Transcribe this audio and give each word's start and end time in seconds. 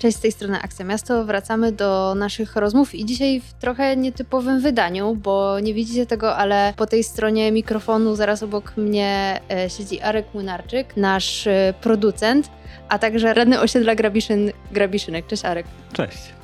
Cześć, 0.00 0.16
z 0.16 0.20
tej 0.20 0.32
strony 0.32 0.60
Akcja 0.62 0.84
Miasto. 0.84 1.24
Wracamy 1.24 1.72
do 1.72 2.14
naszych 2.14 2.56
rozmów 2.56 2.94
i 2.94 3.04
dzisiaj 3.04 3.40
w 3.40 3.52
trochę 3.52 3.96
nietypowym 3.96 4.60
wydaniu, 4.60 5.14
bo 5.14 5.60
nie 5.60 5.74
widzicie 5.74 6.06
tego, 6.06 6.36
ale 6.36 6.74
po 6.76 6.86
tej 6.86 7.04
stronie 7.04 7.52
mikrofonu 7.52 8.16
zaraz 8.16 8.42
obok 8.42 8.76
mnie 8.76 9.40
e, 9.50 9.70
siedzi 9.70 10.00
Arek 10.00 10.26
Młynarczyk, 10.34 10.96
nasz 10.96 11.46
e, 11.46 11.74
producent, 11.80 12.50
a 12.88 12.98
także 12.98 13.34
radny 13.34 13.60
osiedla 13.60 13.94
Grabiszyn, 13.94 14.52
Grabiszynek. 14.72 15.26
Cześć 15.26 15.44
Arek. 15.44 15.66
Cześć. 15.92 16.39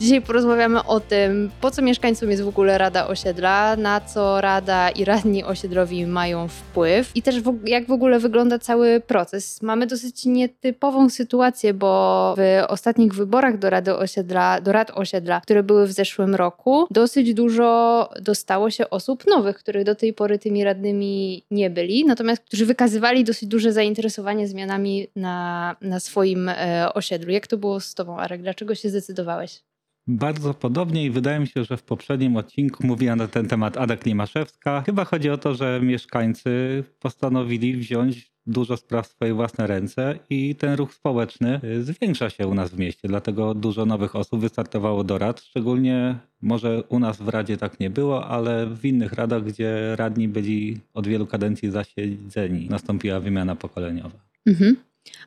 Dzisiaj 0.00 0.22
porozmawiamy 0.22 0.84
o 0.84 1.00
tym, 1.00 1.50
po 1.60 1.70
co 1.70 1.82
mieszkańcom 1.82 2.30
jest 2.30 2.42
w 2.42 2.48
ogóle 2.48 2.78
Rada 2.78 3.06
Osiedla, 3.06 3.76
na 3.76 4.00
co 4.00 4.40
Rada 4.40 4.90
i 4.90 5.04
radni 5.04 5.44
osiedlowi 5.44 6.06
mają 6.06 6.48
wpływ 6.48 7.10
i 7.14 7.22
też 7.22 7.40
w, 7.40 7.66
jak 7.66 7.86
w 7.86 7.92
ogóle 7.92 8.18
wygląda 8.18 8.58
cały 8.58 9.00
proces. 9.00 9.62
Mamy 9.62 9.86
dosyć 9.86 10.26
nietypową 10.26 11.10
sytuację, 11.10 11.74
bo 11.74 12.34
w 12.38 12.62
ostatnich 12.68 13.14
wyborach 13.14 13.58
do 13.58 13.70
Rady 13.70 13.94
Osiedla, 13.96 14.60
do 14.60 14.72
Rad 14.72 14.90
Osiedla, 14.94 15.40
które 15.40 15.62
były 15.62 15.86
w 15.86 15.92
zeszłym 15.92 16.34
roku, 16.34 16.86
dosyć 16.90 17.34
dużo 17.34 18.08
dostało 18.22 18.70
się 18.70 18.90
osób 18.90 19.26
nowych, 19.26 19.58
których 19.58 19.84
do 19.84 19.94
tej 19.94 20.12
pory 20.12 20.38
tymi 20.38 20.64
radnymi 20.64 21.44
nie 21.50 21.70
byli, 21.70 22.04
natomiast 22.04 22.42
którzy 22.42 22.66
wykazywali 22.66 23.24
dosyć 23.24 23.48
duże 23.48 23.72
zainteresowanie 23.72 24.48
zmianami 24.48 25.06
na, 25.16 25.76
na 25.80 26.00
swoim 26.00 26.48
e, 26.48 26.94
osiedlu. 26.94 27.32
Jak 27.32 27.46
to 27.46 27.56
było 27.56 27.80
z 27.80 27.94
Tobą, 27.94 28.18
Arek? 28.18 28.42
Dlaczego 28.42 28.74
się 28.74 28.88
zdecydowałeś? 28.88 29.67
Bardzo 30.08 30.54
podobnie 30.54 31.04
i 31.04 31.10
wydaje 31.10 31.40
mi 31.40 31.46
się, 31.46 31.64
że 31.64 31.76
w 31.76 31.82
poprzednim 31.82 32.36
odcinku 32.36 32.86
mówiła 32.86 33.16
na 33.16 33.28
ten 33.28 33.48
temat 33.48 33.76
Ada 33.76 33.96
Klimaszewska. 33.96 34.82
Chyba 34.86 35.04
chodzi 35.04 35.30
o 35.30 35.38
to, 35.38 35.54
że 35.54 35.80
mieszkańcy 35.82 36.84
postanowili 37.00 37.76
wziąć 37.76 38.32
dużo 38.46 38.76
spraw 38.76 39.08
w 39.08 39.10
swoje 39.10 39.34
własne 39.34 39.66
ręce 39.66 40.18
i 40.30 40.54
ten 40.54 40.74
ruch 40.74 40.94
społeczny 40.94 41.60
y, 41.64 41.84
zwiększa 41.84 42.30
się 42.30 42.46
u 42.46 42.54
nas 42.54 42.70
w 42.70 42.78
mieście, 42.78 43.08
dlatego 43.08 43.54
dużo 43.54 43.86
nowych 43.86 44.16
osób 44.16 44.40
wystartowało 44.40 45.04
do 45.04 45.18
rad, 45.18 45.40
szczególnie 45.40 46.18
może 46.42 46.82
u 46.82 46.98
nas 46.98 47.22
w 47.22 47.28
Radzie 47.28 47.56
tak 47.56 47.80
nie 47.80 47.90
było, 47.90 48.26
ale 48.26 48.66
w 48.66 48.84
innych 48.84 49.12
radach, 49.12 49.44
gdzie 49.44 49.96
radni 49.96 50.28
byli 50.28 50.80
od 50.94 51.06
wielu 51.06 51.26
kadencji 51.26 51.70
zasiedzeni, 51.70 52.68
nastąpiła 52.70 53.20
wymiana 53.20 53.56
pokoleniowa. 53.56 54.18
Mhm. 54.46 54.76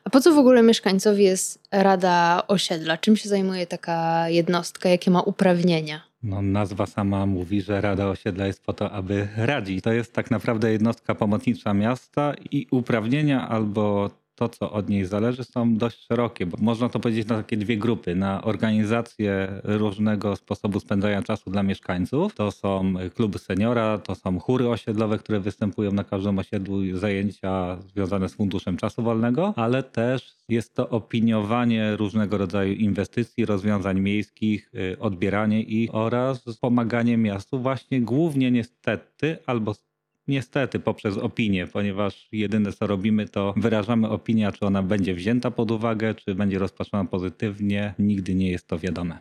A 0.04 0.10
po 0.10 0.20
co 0.20 0.32
w 0.34 0.38
ogóle 0.38 0.62
mieszkańcowi 0.62 1.24
jest 1.24 1.58
Rada 1.70 2.42
Osiedla? 2.48 2.96
Czym 2.96 3.16
się 3.16 3.28
zajmuje 3.28 3.66
taka 3.66 4.28
jednostka? 4.28 4.88
Jakie 4.88 5.10
ma 5.10 5.20
uprawnienia? 5.20 6.00
No, 6.22 6.42
nazwa 6.42 6.86
sama 6.86 7.26
mówi, 7.26 7.62
że 7.62 7.80
Rada 7.80 8.06
Osiedla 8.08 8.46
jest 8.46 8.64
po 8.64 8.72
to, 8.72 8.90
aby 8.90 9.28
radzić. 9.36 9.84
To 9.84 9.92
jest 9.92 10.12
tak 10.12 10.30
naprawdę 10.30 10.72
jednostka 10.72 11.14
pomocnicza 11.14 11.74
miasta 11.74 12.34
i 12.50 12.66
uprawnienia 12.70 13.48
albo 13.48 14.10
to, 14.42 14.48
co 14.48 14.72
od 14.72 14.88
niej 14.88 15.04
zależy, 15.04 15.44
są 15.44 15.76
dość 15.76 16.06
szerokie, 16.06 16.46
bo 16.46 16.58
można 16.60 16.88
to 16.88 17.00
powiedzieć 17.00 17.28
na 17.28 17.36
takie 17.36 17.56
dwie 17.56 17.76
grupy. 17.76 18.14
Na 18.14 18.44
organizację 18.44 19.60
różnego 19.64 20.36
sposobu 20.36 20.80
spędzania 20.80 21.22
czasu 21.22 21.50
dla 21.50 21.62
mieszkańców. 21.62 22.34
To 22.34 22.50
są 22.50 22.94
kluby 23.14 23.38
seniora, 23.38 23.98
to 23.98 24.14
są 24.14 24.38
chóry 24.38 24.68
osiedlowe, 24.68 25.18
które 25.18 25.40
występują 25.40 25.92
na 25.92 26.04
każdym 26.04 26.38
osiedlu, 26.38 26.96
zajęcia 26.96 27.78
związane 27.94 28.28
z 28.28 28.34
funduszem 28.34 28.76
czasu 28.76 29.02
wolnego, 29.02 29.54
ale 29.56 29.82
też 29.82 30.34
jest 30.48 30.74
to 30.74 30.88
opiniowanie 30.88 31.96
różnego 31.96 32.38
rodzaju 32.38 32.72
inwestycji, 32.72 33.46
rozwiązań 33.46 34.00
miejskich, 34.00 34.70
y, 34.74 34.98
odbieranie 35.00 35.62
ich 35.62 35.94
oraz 35.94 36.44
pomaganie 36.60 37.16
miastu 37.16 37.58
właśnie 37.58 38.00
głównie 38.00 38.50
niestety 38.50 39.38
albo 39.46 39.74
Niestety 40.28 40.78
poprzez 40.78 41.18
opinię, 41.18 41.66
ponieważ 41.66 42.28
jedyne 42.32 42.72
co 42.72 42.86
robimy 42.86 43.28
to 43.28 43.54
wyrażamy 43.56 44.08
opinię, 44.08 44.50
czy 44.58 44.66
ona 44.66 44.82
będzie 44.82 45.14
wzięta 45.14 45.50
pod 45.50 45.70
uwagę, 45.70 46.14
czy 46.14 46.34
będzie 46.34 46.58
rozpatrzona 46.58 47.04
pozytywnie, 47.04 47.94
nigdy 47.98 48.34
nie 48.34 48.50
jest 48.50 48.66
to 48.66 48.78
wiadome. 48.78 49.18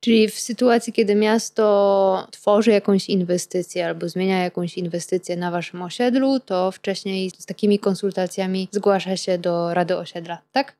Czyli 0.00 0.28
w 0.28 0.40
sytuacji, 0.40 0.92
kiedy 0.92 1.14
miasto 1.14 2.26
tworzy 2.30 2.70
jakąś 2.70 3.08
inwestycję 3.08 3.86
albo 3.86 4.08
zmienia 4.08 4.42
jakąś 4.44 4.78
inwestycję 4.78 5.36
na 5.36 5.50
waszym 5.50 5.82
osiedlu, 5.82 6.40
to 6.40 6.70
wcześniej 6.70 7.30
z 7.38 7.46
takimi 7.46 7.78
konsultacjami 7.78 8.68
zgłasza 8.70 9.16
się 9.16 9.38
do 9.38 9.74
Rady 9.74 9.96
Osiedla, 9.96 10.42
tak? 10.52 10.79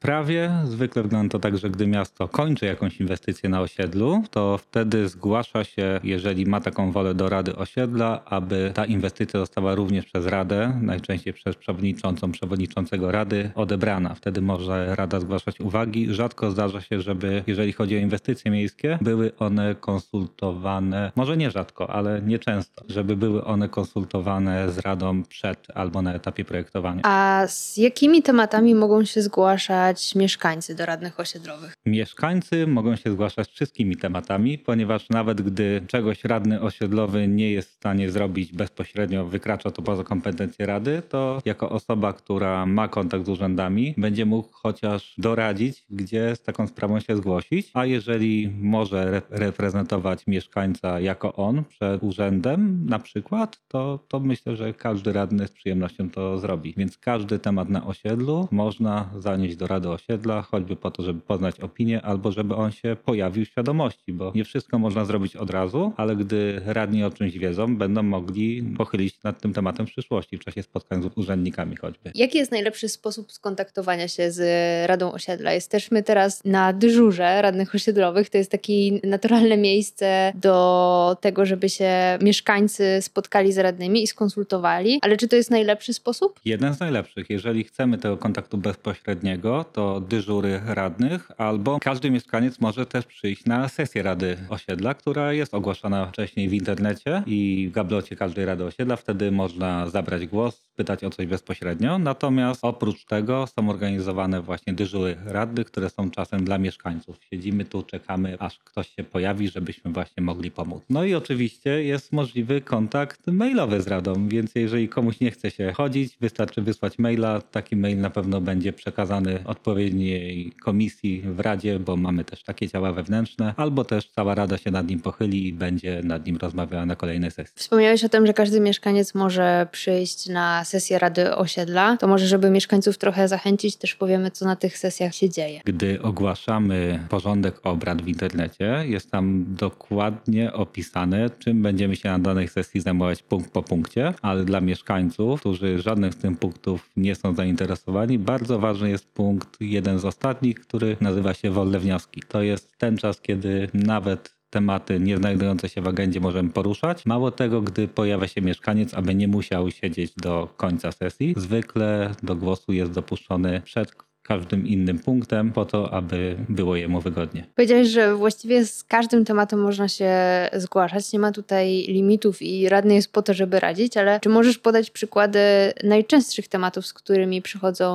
Prawie 0.00 0.50
zwykle 0.64 1.02
wygląda 1.02 1.32
to 1.32 1.38
tak, 1.38 1.58
że 1.58 1.70
gdy 1.70 1.86
miasto 1.86 2.28
kończy 2.28 2.66
jakąś 2.66 3.00
inwestycję 3.00 3.48
na 3.48 3.60
osiedlu, 3.60 4.22
to 4.30 4.58
wtedy 4.58 5.08
zgłasza 5.08 5.64
się, 5.64 6.00
jeżeli 6.04 6.46
ma 6.46 6.60
taką 6.60 6.92
wolę 6.92 7.14
do 7.14 7.28
Rady 7.28 7.56
Osiedla, 7.56 8.24
aby 8.24 8.72
ta 8.74 8.84
inwestycja 8.84 9.40
została 9.40 9.74
również 9.74 10.04
przez 10.04 10.26
Radę, 10.26 10.78
najczęściej 10.82 11.32
przez 11.32 11.56
przewodniczącą, 11.56 12.32
przewodniczącego 12.32 13.12
Rady, 13.12 13.50
odebrana. 13.54 14.14
Wtedy 14.14 14.42
może 14.42 14.96
Rada 14.96 15.20
zgłaszać 15.20 15.60
uwagi. 15.60 16.14
Rzadko 16.14 16.50
zdarza 16.50 16.80
się, 16.80 17.00
żeby, 17.00 17.42
jeżeli 17.46 17.72
chodzi 17.72 17.96
o 17.96 17.98
inwestycje 17.98 18.50
miejskie, 18.50 18.98
były 19.00 19.32
one 19.38 19.74
konsultowane, 19.74 21.12
może 21.16 21.36
nie 21.36 21.50
rzadko, 21.50 21.90
ale 21.90 22.22
nieczęsto, 22.22 22.84
żeby 22.88 23.16
były 23.16 23.44
one 23.44 23.68
konsultowane 23.68 24.72
z 24.72 24.78
Radą 24.78 25.22
przed 25.22 25.66
albo 25.74 26.02
na 26.02 26.14
etapie 26.14 26.44
projektowania. 26.44 27.00
A 27.04 27.44
z 27.46 27.76
jakimi 27.76 28.22
tematami 28.22 28.74
mogą 28.74 29.04
się 29.04 29.22
zgłaszać? 29.22 29.61
Zgłaszać 29.62 30.14
mieszkańcy 30.14 30.74
do 30.74 30.86
radnych 30.86 31.20
osiedlowych? 31.20 31.74
Mieszkańcy 31.86 32.66
mogą 32.66 32.96
się 32.96 33.12
zgłaszać 33.12 33.48
wszystkimi 33.48 33.96
tematami, 33.96 34.58
ponieważ 34.58 35.08
nawet 35.10 35.42
gdy 35.42 35.82
czegoś 35.86 36.24
radny 36.24 36.60
osiedlowy 36.60 37.28
nie 37.28 37.50
jest 37.50 37.70
w 37.70 37.72
stanie 37.72 38.10
zrobić 38.10 38.52
bezpośrednio, 38.52 39.26
wykracza 39.26 39.70
to 39.70 39.82
poza 39.82 40.04
kompetencje 40.04 40.66
rady, 40.66 41.02
to 41.08 41.42
jako 41.44 41.70
osoba, 41.70 42.12
która 42.12 42.66
ma 42.66 42.88
kontakt 42.88 43.26
z 43.26 43.28
urzędami, 43.28 43.94
będzie 43.98 44.26
mógł 44.26 44.48
chociaż 44.52 45.14
doradzić, 45.18 45.84
gdzie 45.90 46.36
z 46.36 46.42
taką 46.42 46.66
sprawą 46.66 47.00
się 47.00 47.16
zgłosić, 47.16 47.70
a 47.74 47.86
jeżeli 47.86 48.52
może 48.60 49.22
reprezentować 49.30 50.26
mieszkańca 50.26 51.00
jako 51.00 51.32
on 51.32 51.64
przed 51.64 52.02
urzędem 52.02 52.86
na 52.88 52.98
przykład, 52.98 53.60
to, 53.68 53.98
to 54.08 54.20
myślę, 54.20 54.56
że 54.56 54.74
każdy 54.74 55.12
radny 55.12 55.46
z 55.46 55.50
przyjemnością 55.50 56.10
to 56.10 56.38
zrobi. 56.38 56.74
Więc 56.76 56.98
każdy 56.98 57.38
temat 57.38 57.68
na 57.68 57.86
osiedlu 57.86 58.48
można 58.50 59.10
zanieść 59.18 59.51
do 59.56 59.66
Rady 59.66 59.88
Osiedla, 59.88 60.42
choćby 60.42 60.76
po 60.76 60.90
to, 60.90 61.02
żeby 61.02 61.20
poznać 61.20 61.60
opinię, 61.60 62.02
albo 62.02 62.32
żeby 62.32 62.54
on 62.54 62.72
się 62.72 62.96
pojawił 63.04 63.44
w 63.44 63.48
świadomości, 63.48 64.12
bo 64.12 64.32
nie 64.34 64.44
wszystko 64.44 64.78
można 64.78 65.04
zrobić 65.04 65.36
od 65.36 65.50
razu, 65.50 65.92
ale 65.96 66.16
gdy 66.16 66.60
radni 66.66 67.04
o 67.04 67.10
czymś 67.10 67.38
wiedzą, 67.38 67.76
będą 67.76 68.02
mogli 68.02 68.62
pochylić 68.62 69.22
nad 69.22 69.40
tym 69.40 69.52
tematem 69.52 69.86
w 69.86 69.90
przyszłości, 69.90 70.38
w 70.38 70.44
czasie 70.44 70.62
spotkań 70.62 71.02
z 71.02 71.18
urzędnikami 71.18 71.76
choćby. 71.76 72.10
Jaki 72.14 72.38
jest 72.38 72.52
najlepszy 72.52 72.88
sposób 72.88 73.32
skontaktowania 73.32 74.08
się 74.08 74.30
z 74.30 74.40
Radą 74.88 75.12
Osiedla? 75.12 75.52
Jesteśmy 75.52 76.02
teraz 76.02 76.44
na 76.44 76.72
dyżurze 76.72 77.42
radnych 77.42 77.74
osiedlowych. 77.74 78.30
To 78.30 78.38
jest 78.38 78.50
takie 78.50 78.72
naturalne 79.04 79.56
miejsce 79.56 80.32
do 80.34 81.16
tego, 81.20 81.46
żeby 81.46 81.68
się 81.68 82.18
mieszkańcy 82.22 82.98
spotkali 83.00 83.52
z 83.52 83.58
radnymi 83.58 84.02
i 84.02 84.06
skonsultowali. 84.06 84.98
Ale 85.02 85.16
czy 85.16 85.28
to 85.28 85.36
jest 85.36 85.50
najlepszy 85.50 85.92
sposób? 85.92 86.40
Jeden 86.44 86.74
z 86.74 86.80
najlepszych. 86.80 87.30
Jeżeli 87.30 87.64
chcemy 87.64 87.98
tego 87.98 88.16
kontaktu 88.16 88.58
bezpośredniego, 88.58 89.41
to 89.72 90.00
dyżury 90.00 90.60
radnych, 90.66 91.28
albo 91.38 91.78
każdy 91.80 92.10
mieszkaniec 92.10 92.60
może 92.60 92.86
też 92.86 93.06
przyjść 93.06 93.44
na 93.44 93.68
sesję 93.68 94.02
Rady 94.02 94.36
Osiedla, 94.48 94.94
która 94.94 95.32
jest 95.32 95.54
ogłaszana 95.54 96.06
wcześniej 96.06 96.48
w 96.48 96.52
internecie 96.52 97.22
i 97.26 97.68
w 97.70 97.74
gablocie 97.74 98.16
każdej 98.16 98.44
Rady 98.44 98.64
Osiedla. 98.64 98.96
Wtedy 98.96 99.32
można 99.32 99.88
zabrać 99.88 100.26
głos, 100.26 100.70
pytać 100.76 101.04
o 101.04 101.10
coś 101.10 101.26
bezpośrednio. 101.26 101.98
Natomiast 101.98 102.64
oprócz 102.64 103.04
tego 103.04 103.46
są 103.46 103.70
organizowane 103.70 104.42
właśnie 104.42 104.72
dyżury 104.72 105.16
radnych, 105.24 105.66
które 105.66 105.90
są 105.90 106.10
czasem 106.10 106.44
dla 106.44 106.58
mieszkańców. 106.58 107.16
Siedzimy 107.30 107.64
tu, 107.64 107.82
czekamy, 107.82 108.36
aż 108.40 108.58
ktoś 108.58 108.88
się 108.88 109.04
pojawi, 109.04 109.48
żebyśmy 109.48 109.92
właśnie 109.92 110.22
mogli 110.22 110.50
pomóc. 110.50 110.82
No 110.90 111.04
i 111.04 111.14
oczywiście 111.14 111.84
jest 111.84 112.12
możliwy 112.12 112.60
kontakt 112.60 113.26
mailowy 113.26 113.82
z 113.82 113.86
Radą, 113.86 114.28
więc 114.28 114.54
jeżeli 114.54 114.88
komuś 114.88 115.20
nie 115.20 115.30
chce 115.30 115.50
się 115.50 115.72
chodzić, 115.72 116.16
wystarczy 116.20 116.62
wysłać 116.62 116.98
maila. 116.98 117.40
Taki 117.40 117.76
mail 117.76 118.00
na 118.00 118.10
pewno 118.10 118.40
będzie 118.40 118.72
przekazany 118.72 119.31
odpowiedniej 119.44 120.52
komisji 120.62 121.22
w 121.22 121.40
Radzie, 121.40 121.78
bo 121.78 121.96
mamy 121.96 122.24
też 122.24 122.42
takie 122.42 122.68
ciała 122.68 122.92
wewnętrzne, 122.92 123.54
albo 123.56 123.84
też 123.84 124.10
cała 124.10 124.34
Rada 124.34 124.58
się 124.58 124.70
nad 124.70 124.88
nim 124.88 125.00
pochyli 125.00 125.48
i 125.48 125.52
będzie 125.52 126.00
nad 126.04 126.26
nim 126.26 126.36
rozmawiała 126.36 126.86
na 126.86 126.96
kolejnej 126.96 127.30
sesji. 127.30 127.54
Wspomniałeś 127.56 128.04
o 128.04 128.08
tym, 128.08 128.26
że 128.26 128.34
każdy 128.34 128.60
mieszkaniec 128.60 129.14
może 129.14 129.66
przyjść 129.72 130.28
na 130.28 130.64
sesję 130.64 130.98
Rady 130.98 131.36
Osiedla. 131.36 131.96
To 131.96 132.08
może, 132.08 132.26
żeby 132.26 132.50
mieszkańców 132.50 132.98
trochę 132.98 133.28
zachęcić, 133.28 133.76
też 133.76 133.94
powiemy, 133.94 134.30
co 134.30 134.44
na 134.44 134.56
tych 134.56 134.78
sesjach 134.78 135.14
się 135.14 135.30
dzieje. 135.30 135.60
Gdy 135.64 136.02
ogłaszamy 136.02 137.06
porządek 137.08 137.60
obrad 137.66 138.02
w 138.02 138.08
internecie, 138.08 138.84
jest 138.86 139.10
tam 139.10 139.44
dokładnie 139.48 140.52
opisane, 140.52 141.30
czym 141.38 141.62
będziemy 141.62 141.96
się 141.96 142.08
na 142.08 142.18
danej 142.18 142.48
sesji 142.48 142.80
zajmować 142.80 143.22
punkt 143.22 143.50
po 143.50 143.62
punkcie, 143.62 144.14
ale 144.22 144.44
dla 144.44 144.60
mieszkańców, 144.60 145.40
którzy 145.40 145.78
żadnych 145.78 146.14
z 146.14 146.16
tych 146.16 146.38
punktów 146.38 146.90
nie 146.96 147.14
są 147.14 147.34
zainteresowani, 147.34 148.18
bardzo 148.18 148.58
ważny 148.58 148.90
jest 148.90 149.06
punkt 149.06 149.21
punkt, 149.22 149.60
jeden 149.60 149.98
z 149.98 150.04
ostatnich, 150.04 150.60
który 150.60 150.96
nazywa 151.00 151.34
się 151.34 151.50
wolne 151.50 151.78
wnioski. 151.78 152.22
To 152.28 152.42
jest 152.42 152.78
ten 152.78 152.96
czas, 152.96 153.20
kiedy 153.20 153.68
nawet 153.74 154.34
tematy 154.50 155.00
nie 155.00 155.16
znajdujące 155.16 155.68
się 155.68 155.82
w 155.82 155.88
agendzie 155.88 156.20
możemy 156.20 156.50
poruszać. 156.50 157.06
Mało 157.06 157.30
tego, 157.30 157.62
gdy 157.62 157.88
pojawia 157.88 158.28
się 158.28 158.40
mieszkaniec, 158.42 158.94
aby 158.94 159.14
nie 159.14 159.28
musiał 159.28 159.70
siedzieć 159.70 160.14
do 160.14 160.54
końca 160.56 160.92
sesji, 160.92 161.34
zwykle 161.36 162.14
do 162.22 162.36
głosu 162.36 162.72
jest 162.72 162.92
dopuszczony 162.92 163.60
przed 163.64 163.92
każdym 164.22 164.66
innym 164.66 164.98
punktem 164.98 165.52
po 165.52 165.64
to, 165.64 165.92
aby 165.92 166.36
było 166.48 166.76
jemu 166.76 167.00
wygodnie. 167.00 167.46
Powiedziałeś, 167.54 167.88
że 167.88 168.14
właściwie 168.14 168.66
z 168.66 168.84
każdym 168.84 169.24
tematem 169.24 169.60
można 169.60 169.88
się 169.88 170.12
zgłaszać. 170.52 171.12
Nie 171.12 171.18
ma 171.18 171.32
tutaj 171.32 171.84
limitów 171.88 172.42
i 172.42 172.68
radny 172.68 172.94
jest 172.94 173.12
po 173.12 173.22
to, 173.22 173.34
żeby 173.34 173.60
radzić, 173.60 173.96
ale 173.96 174.20
czy 174.20 174.28
możesz 174.28 174.58
podać 174.58 174.90
przykłady 174.90 175.38
najczęstszych 175.84 176.48
tematów, 176.48 176.86
z 176.86 176.92
którymi 176.92 177.42
przychodzą 177.42 177.92